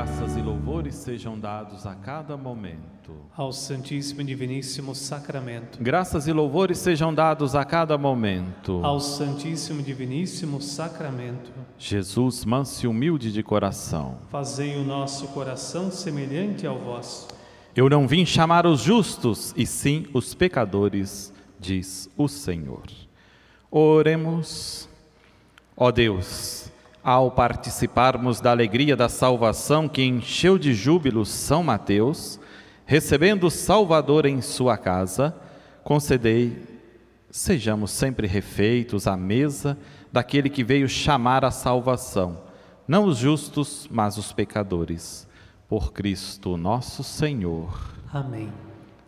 Graças 0.00 0.34
e 0.34 0.40
louvores 0.40 0.94
sejam 0.94 1.38
dados 1.38 1.84
a 1.84 1.94
cada 1.94 2.34
momento 2.34 3.14
ao 3.36 3.52
Santíssimo 3.52 4.22
e 4.22 4.24
Diviníssimo 4.24 4.94
Sacramento. 4.94 5.78
Graças 5.78 6.26
e 6.26 6.32
louvores 6.32 6.78
sejam 6.78 7.12
dados 7.12 7.54
a 7.54 7.66
cada 7.66 7.98
momento 7.98 8.80
ao 8.82 8.98
Santíssimo 8.98 9.80
e 9.80 9.82
Diviníssimo 9.82 10.58
Sacramento. 10.58 11.52
Jesus, 11.76 12.46
manso 12.46 12.86
e 12.86 12.88
humilde 12.88 13.30
de 13.30 13.42
coração, 13.42 14.16
fazei 14.30 14.74
o 14.78 14.84
nosso 14.84 15.28
coração 15.28 15.90
semelhante 15.90 16.66
ao 16.66 16.78
vosso. 16.78 17.28
Eu 17.76 17.90
não 17.90 18.08
vim 18.08 18.24
chamar 18.24 18.64
os 18.64 18.80
justos, 18.80 19.52
e 19.54 19.66
sim 19.66 20.06
os 20.14 20.32
pecadores, 20.32 21.30
diz 21.58 22.08
o 22.16 22.26
Senhor. 22.26 22.86
Oremos. 23.70 24.88
Ó 25.76 25.90
Deus, 25.90 26.69
ao 27.02 27.30
participarmos 27.30 28.40
da 28.40 28.50
alegria 28.50 28.96
da 28.96 29.08
salvação 29.08 29.88
que 29.88 30.02
encheu 30.02 30.58
de 30.58 30.74
júbilo 30.74 31.24
São 31.24 31.62
Mateus, 31.62 32.38
recebendo 32.84 33.44
o 33.46 33.50
Salvador 33.50 34.26
em 34.26 34.40
sua 34.40 34.76
casa, 34.76 35.34
concedei, 35.82 36.62
sejamos 37.30 37.90
sempre 37.90 38.26
refeitos 38.26 39.06
à 39.06 39.16
mesa 39.16 39.78
daquele 40.12 40.50
que 40.50 40.64
veio 40.64 40.88
chamar 40.88 41.44
a 41.44 41.50
salvação, 41.50 42.42
não 42.86 43.04
os 43.04 43.18
justos, 43.18 43.88
mas 43.90 44.18
os 44.18 44.32
pecadores. 44.32 45.28
Por 45.68 45.92
Cristo 45.92 46.56
nosso 46.56 47.04
Senhor. 47.04 47.78
Amém. 48.12 48.52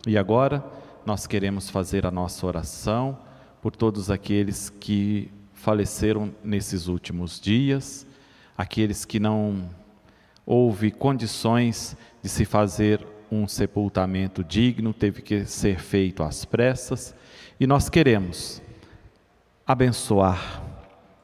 E 0.07 0.17
agora 0.17 0.63
nós 1.05 1.27
queremos 1.27 1.69
fazer 1.69 2.05
a 2.05 2.11
nossa 2.11 2.47
oração 2.47 3.17
por 3.61 3.75
todos 3.75 4.09
aqueles 4.09 4.69
que 4.69 5.29
faleceram 5.63 6.35
nesses 6.43 6.87
últimos 6.87 7.39
dias, 7.39 8.05
aqueles 8.57 9.05
que 9.05 9.17
não 9.17 9.69
houve 10.45 10.91
condições 10.91 11.95
de 12.21 12.27
se 12.27 12.43
fazer 12.43 13.07
um 13.31 13.47
sepultamento 13.47 14.43
digno, 14.43 14.93
teve 14.93 15.21
que 15.21 15.45
ser 15.45 15.79
feito 15.79 16.21
às 16.21 16.43
pressas, 16.43 17.15
e 17.57 17.65
nós 17.65 17.87
queremos 17.87 18.61
abençoar 19.65 20.61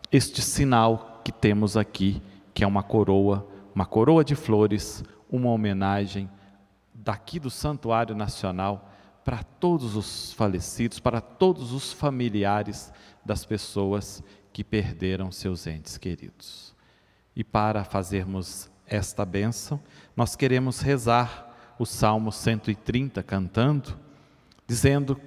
este 0.09 0.41
sinal 0.41 1.19
que 1.21 1.33
temos 1.33 1.75
aqui, 1.75 2.21
que 2.53 2.63
é 2.63 2.67
uma 2.67 2.81
coroa, 2.81 3.45
uma 3.75 3.85
coroa 3.85 4.23
de 4.23 4.35
flores, 4.35 5.03
uma 5.29 5.49
homenagem 5.49 6.29
daqui 6.93 7.41
do 7.41 7.49
Santuário 7.49 8.15
Nacional 8.15 8.89
para 9.25 9.43
todos 9.43 9.97
os 9.97 10.31
falecidos, 10.31 10.97
para 10.97 11.19
todos 11.19 11.73
os 11.73 11.91
familiares 11.91 12.89
das 13.30 13.45
pessoas 13.45 14.23
que 14.51 14.63
perderam 14.63 15.32
seus 15.32 15.67
entes 15.67 15.99
queridos. 15.99 16.73
E 17.36 17.43
para 17.43 17.84
fazermos 17.84 18.71
esta 18.88 19.23
bênção, 19.23 19.80
nós 20.17 20.36
queremos 20.36 20.82
rezar 20.82 21.75
o 21.77 21.86
Salmo 21.86 22.32
130 22.32 23.21
cantando, 23.21 23.95
dizendo 24.65 25.21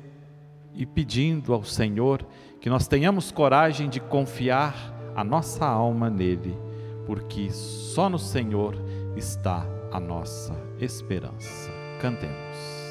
e 0.75 0.85
pedindo 0.85 1.55
ao 1.55 1.63
Senhor 1.63 2.27
que 2.61 2.69
nós 2.69 2.89
tenhamos 2.89 3.31
coragem 3.31 3.89
de 3.89 4.01
confiar 4.01 4.93
a 5.15 5.23
nossa 5.23 5.65
alma 5.65 6.11
nele, 6.11 6.59
porque 7.07 7.53
só 7.53 8.09
no 8.09 8.19
Senhor 8.19 8.75
está 9.17 9.65
a 9.93 10.01
nossa 10.01 10.61
esperança. 10.81 11.71
Cantemos. 12.01 12.82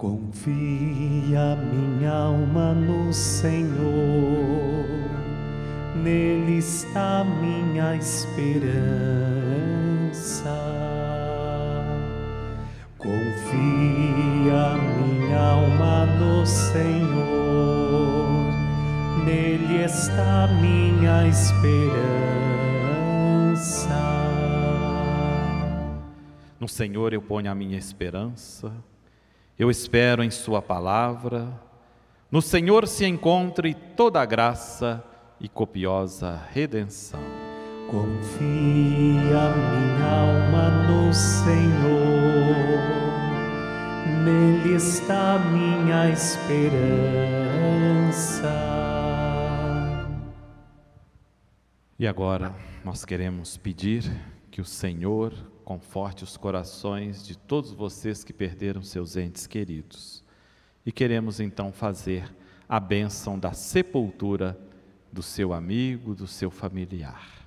Confia 0.00 1.54
minha 1.56 2.10
alma 2.10 2.72
no 2.72 3.12
Senhor, 3.12 3.76
nele 5.94 6.56
está 6.56 7.22
minha 7.22 7.94
esperança. 7.96 8.64
Confia 12.96 14.78
minha 14.96 15.38
alma 15.38 16.06
no 16.06 16.46
Senhor, 16.46 17.74
nele 19.26 19.84
está 19.84 20.48
minha 20.62 21.28
esperança. 21.28 22.00
No 26.58 26.66
Senhor 26.66 27.12
eu 27.12 27.20
ponho 27.20 27.50
a 27.50 27.54
minha 27.54 27.76
esperança, 27.76 28.72
eu 29.60 29.70
espero 29.70 30.24
em 30.24 30.30
Sua 30.30 30.62
palavra. 30.62 31.52
No 32.30 32.40
Senhor 32.40 32.88
se 32.88 33.04
encontre 33.04 33.74
toda 33.74 34.18
a 34.18 34.24
graça 34.24 35.04
e 35.38 35.50
copiosa 35.50 36.40
redenção. 36.50 37.20
Confia 37.86 38.40
minha 38.40 40.06
alma 40.06 40.70
no 40.88 41.12
Senhor, 41.12 41.60
nele 44.24 44.76
está 44.76 45.38
minha 45.38 46.08
esperança. 46.08 46.80
E 51.98 52.06
agora 52.06 52.54
nós 52.82 53.04
queremos 53.04 53.58
pedir 53.58 54.10
que 54.50 54.62
o 54.62 54.64
Senhor 54.64 55.34
conforte 55.70 56.24
os 56.24 56.36
corações 56.36 57.24
de 57.24 57.38
todos 57.38 57.70
vocês 57.70 58.24
que 58.24 58.32
perderam 58.32 58.82
seus 58.82 59.16
entes 59.16 59.46
queridos. 59.46 60.24
E 60.84 60.90
queremos 60.90 61.38
então 61.38 61.70
fazer 61.70 62.28
a 62.68 62.80
bênção 62.80 63.38
da 63.38 63.52
sepultura 63.52 64.58
do 65.12 65.22
seu 65.22 65.52
amigo, 65.52 66.12
do 66.12 66.26
seu 66.26 66.50
familiar. 66.50 67.46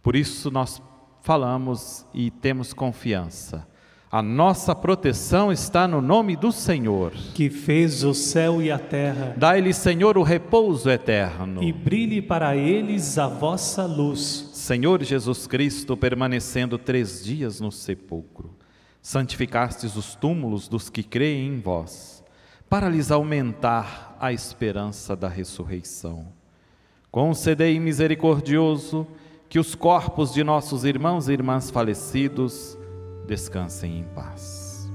Por 0.00 0.14
isso 0.14 0.52
nós 0.52 0.80
falamos 1.20 2.06
e 2.14 2.30
temos 2.30 2.72
confiança. 2.72 3.66
A 4.14 4.22
nossa 4.22 4.76
proteção 4.76 5.50
está 5.50 5.88
no 5.88 6.00
nome 6.00 6.36
do 6.36 6.52
Senhor. 6.52 7.10
que 7.34 7.50
fez 7.50 8.04
o 8.04 8.14
céu 8.14 8.62
e 8.62 8.70
a 8.70 8.78
terra, 8.78 9.34
Dai-lhe, 9.36 9.74
Senhor, 9.74 10.16
o 10.16 10.22
repouso 10.22 10.88
eterno. 10.88 11.60
e 11.60 11.72
brilhe 11.72 12.22
para 12.22 12.54
eles 12.54 13.18
a 13.18 13.26
vossa 13.26 13.84
luz. 13.84 14.50
Senhor 14.52 15.02
Jesus 15.02 15.48
Cristo, 15.48 15.96
permanecendo 15.96 16.78
três 16.78 17.24
dias 17.24 17.58
no 17.60 17.72
sepulcro, 17.72 18.54
santificastes 19.02 19.96
os 19.96 20.14
túmulos 20.14 20.68
dos 20.68 20.88
que 20.88 21.02
creem 21.02 21.48
em 21.48 21.58
vós, 21.58 22.22
para 22.70 22.88
lhes 22.88 23.10
aumentar 23.10 24.16
a 24.20 24.32
esperança 24.32 25.16
da 25.16 25.26
ressurreição. 25.26 26.28
Concedei, 27.10 27.80
misericordioso, 27.80 29.08
que 29.48 29.58
os 29.58 29.74
corpos 29.74 30.32
de 30.32 30.44
nossos 30.44 30.84
irmãos 30.84 31.28
e 31.28 31.32
irmãs 31.32 31.68
falecidos 31.68 32.78
descansem 33.26 33.98
em 33.98 34.04
paz. 34.04 34.90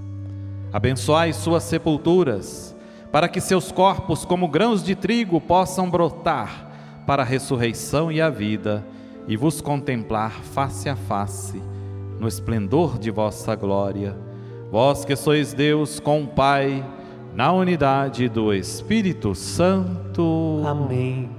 Abençoai 0.71 1.34
suas 1.34 1.63
sepulturas, 1.63 2.75
para 3.11 3.27
que 3.27 3.41
seus 3.41 3.71
corpos, 3.71 4.23
como 4.23 4.47
grãos 4.47 4.84
de 4.84 4.95
trigo, 4.95 5.41
possam 5.41 5.89
brotar 5.89 6.69
para 7.07 7.23
a 7.23 7.25
ressurreição 7.25 8.11
e 8.11 8.21
a 8.21 8.30
vida, 8.30 8.86
e 9.27 9.36
vos 9.36 9.61
contemplar 9.61 10.32
face 10.32 10.89
a 10.89 10.95
face, 10.95 11.61
no 12.19 12.27
esplendor 12.27 12.99
de 12.99 13.09
vossa 13.09 13.55
glória. 13.55 14.15
Vós 14.71 15.03
que 15.03 15.15
sois 15.15 15.53
Deus 15.53 15.99
com 15.99 16.23
o 16.23 16.27
Pai, 16.27 16.86
na 17.34 17.51
unidade 17.51 18.30
do 18.30 18.53
Espírito 18.53 19.34
Santo. 19.34 20.61
Amém. 20.63 21.38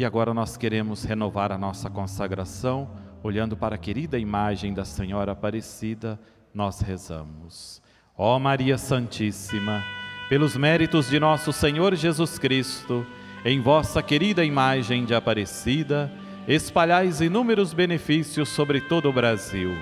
E 0.00 0.04
agora 0.06 0.32
nós 0.32 0.56
queremos 0.56 1.04
renovar 1.04 1.52
a 1.52 1.58
nossa 1.58 1.90
consagração, 1.90 2.88
olhando 3.22 3.54
para 3.54 3.74
a 3.74 3.78
querida 3.78 4.18
imagem 4.18 4.72
da 4.72 4.82
Senhora 4.82 5.32
Aparecida, 5.32 6.18
nós 6.54 6.80
rezamos. 6.80 7.82
Ó 8.16 8.38
Maria 8.38 8.78
Santíssima, 8.78 9.84
pelos 10.30 10.56
méritos 10.56 11.10
de 11.10 11.20
nosso 11.20 11.52
Senhor 11.52 11.94
Jesus 11.94 12.38
Cristo, 12.38 13.06
em 13.44 13.60
vossa 13.60 14.02
querida 14.02 14.42
imagem 14.42 15.04
de 15.04 15.14
Aparecida, 15.14 16.10
espalhais 16.48 17.20
inúmeros 17.20 17.74
benefícios 17.74 18.48
sobre 18.48 18.80
todo 18.80 19.10
o 19.10 19.12
Brasil. 19.12 19.76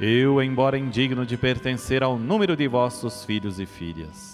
Eu, 0.00 0.42
embora 0.42 0.76
indigno 0.76 1.24
de 1.24 1.36
pertencer 1.36 2.02
ao 2.02 2.18
número 2.18 2.56
de 2.56 2.66
vossos 2.66 3.24
filhos 3.24 3.60
e 3.60 3.66
filhas, 3.66 4.33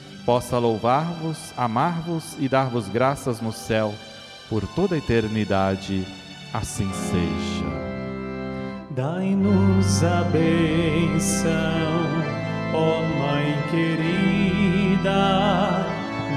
possa 0.25 0.57
louvar-vos, 0.57 1.53
amar-vos 1.57 2.35
e 2.39 2.47
dar-vos 2.47 2.87
graças 2.87 3.41
no 3.41 3.51
céu, 3.51 3.93
por 4.49 4.65
toda 4.67 4.95
a 4.95 4.97
eternidade. 4.97 6.05
Assim 6.53 6.91
seja. 6.93 7.91
Dai-nos 8.91 10.03
a 10.03 10.23
benção, 10.25 11.51
ó 12.73 13.01
Mãe 13.01 13.55
querida, 13.71 15.13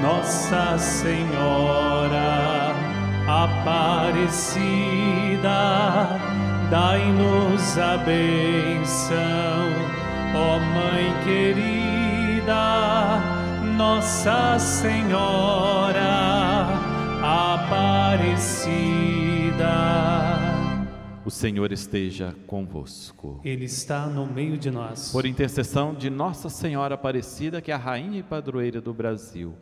Nossa 0.01 0.77
Senhora 0.77 2.73
Aparecida. 3.27 4.69
Dai-nos 6.69 7.77
a 7.77 7.97
benção, 7.97 9.69
ó 10.33 10.57
Mãe 10.59 11.13
querida, 11.25 12.55
Nossa 13.77 14.57
Senhora 14.57 15.99
Aparecida. 17.21 18.55
O 21.25 21.29
Senhor 21.29 21.73
esteja 21.73 22.33
convosco. 22.47 23.41
Ele 23.43 23.65
está 23.65 24.07
no 24.07 24.25
meio 24.25 24.57
de 24.57 24.71
nós. 24.71 25.11
Por 25.11 25.25
intercessão 25.25 25.93
de 25.93 26.09
Nossa 26.09 26.47
Senhora 26.47 26.95
Aparecida, 26.95 27.61
que 27.61 27.69
é 27.69 27.73
a 27.73 27.77
rainha 27.77 28.19
e 28.19 28.23
padroeira 28.23 28.79
do 28.79 28.93
Brasil, 28.93 29.53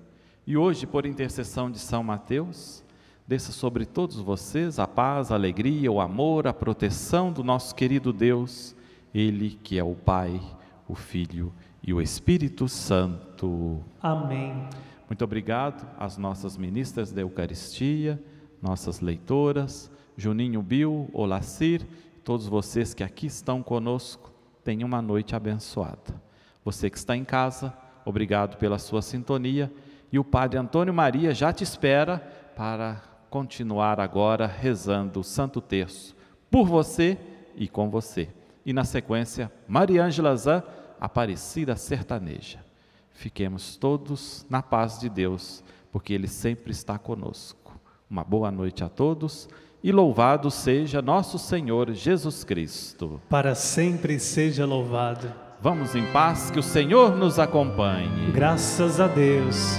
e 0.45 0.55
hoje 0.55 0.85
por 0.85 1.07
intercessão 1.07 1.71
de 1.71 1.79
São 1.79 2.03
Mateus, 2.03 2.83
desça 3.27 3.51
sobre 3.51 3.83
todos 3.83 4.17
vocês 4.17 4.77
a 4.77 4.85
paz, 4.85 5.31
a 5.31 5.35
alegria, 5.35 5.91
o 5.91 5.99
amor, 5.99 6.45
a 6.45 6.53
proteção 6.53 7.33
do 7.33 7.43
nosso 7.43 7.73
querido 7.73 8.13
Deus, 8.13 8.75
ele 9.11 9.57
que 9.63 9.79
é 9.79 9.83
o 9.83 9.95
Pai, 9.95 10.39
o 10.87 10.93
Filho 10.93 11.51
e 11.71 11.72
o 11.91 11.99
Espírito 11.99 12.69
Santo. 12.69 13.83
Amém. 14.01 14.69
Muito 15.09 15.23
obrigado 15.23 15.85
às 15.97 16.17
nossas 16.17 16.55
ministras 16.55 17.11
da 17.11 17.21
Eucaristia, 17.21 18.21
nossas 18.61 19.01
leitoras, 19.01 19.91
Juninho 20.15 20.61
Bill, 20.61 21.09
Olacir, 21.11 21.85
todos 22.23 22.47
vocês 22.47 22.93
que 22.93 23.03
aqui 23.03 23.25
estão 23.25 23.61
conosco, 23.61 24.31
tenham 24.63 24.87
uma 24.87 25.01
noite 25.01 25.35
abençoada. 25.35 26.21
Você 26.63 26.89
que 26.89 26.97
está 26.97 27.17
em 27.17 27.25
casa, 27.25 27.73
obrigado 28.05 28.57
pela 28.57 28.79
sua 28.79 29.01
sintonia 29.01 29.71
e 30.11 30.17
o 30.17 30.23
Padre 30.23 30.59
Antônio 30.59 30.93
Maria 30.93 31.33
já 31.33 31.51
te 31.51 31.63
espera 31.63 32.19
para 32.55 33.01
continuar 33.29 33.99
agora 33.99 34.45
rezando 34.45 35.19
o 35.19 35.23
Santo 35.23 35.59
Terço 35.59 36.15
por 36.49 36.67
você 36.67 37.17
e 37.55 37.67
com 37.67 37.89
você. 37.89 38.29
E 38.63 38.71
na 38.71 38.83
sequência, 38.83 39.51
Maria 39.67 40.05
Ângela 40.05 40.35
Zan, 40.35 40.63
Aparecida 41.03 41.75
Sertaneja. 41.75 42.63
Fiquemos 43.11 43.75
todos 43.75 44.45
na 44.49 44.61
paz 44.61 44.97
de 44.97 45.09
Deus, 45.09 45.61
porque 45.91 46.13
Ele 46.13 46.29
sempre 46.29 46.71
está 46.71 46.97
conosco. 46.97 47.77
Uma 48.09 48.23
boa 48.23 48.49
noite 48.49 48.85
a 48.85 48.87
todos 48.87 49.49
e 49.83 49.91
louvado 49.91 50.49
seja 50.49 51.01
nosso 51.01 51.37
Senhor 51.37 51.91
Jesus 51.91 52.45
Cristo. 52.45 53.19
Para 53.27 53.53
sempre 53.53 54.17
seja 54.17 54.65
louvado. 54.65 55.29
Vamos 55.59 55.93
em 55.93 56.09
paz, 56.13 56.49
que 56.49 56.59
o 56.59 56.63
Senhor 56.63 57.17
nos 57.17 57.37
acompanhe. 57.37 58.31
Graças 58.31 59.01
a 59.01 59.07
Deus. 59.07 59.73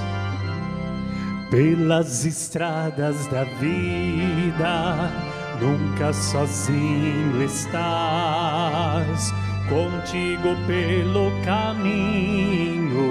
Pelas 1.51 2.27
estradas 2.27 3.27
da 3.29 3.45
vida, 3.45 5.11
nunca 5.59 6.13
sozinho 6.13 7.43
estás. 7.43 9.33
Contigo 9.69 10.55
pelo 10.67 11.31
caminho, 11.43 13.05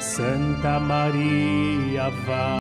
Santa 0.00 0.80
Maria, 0.80 2.08
vai. 2.24 2.46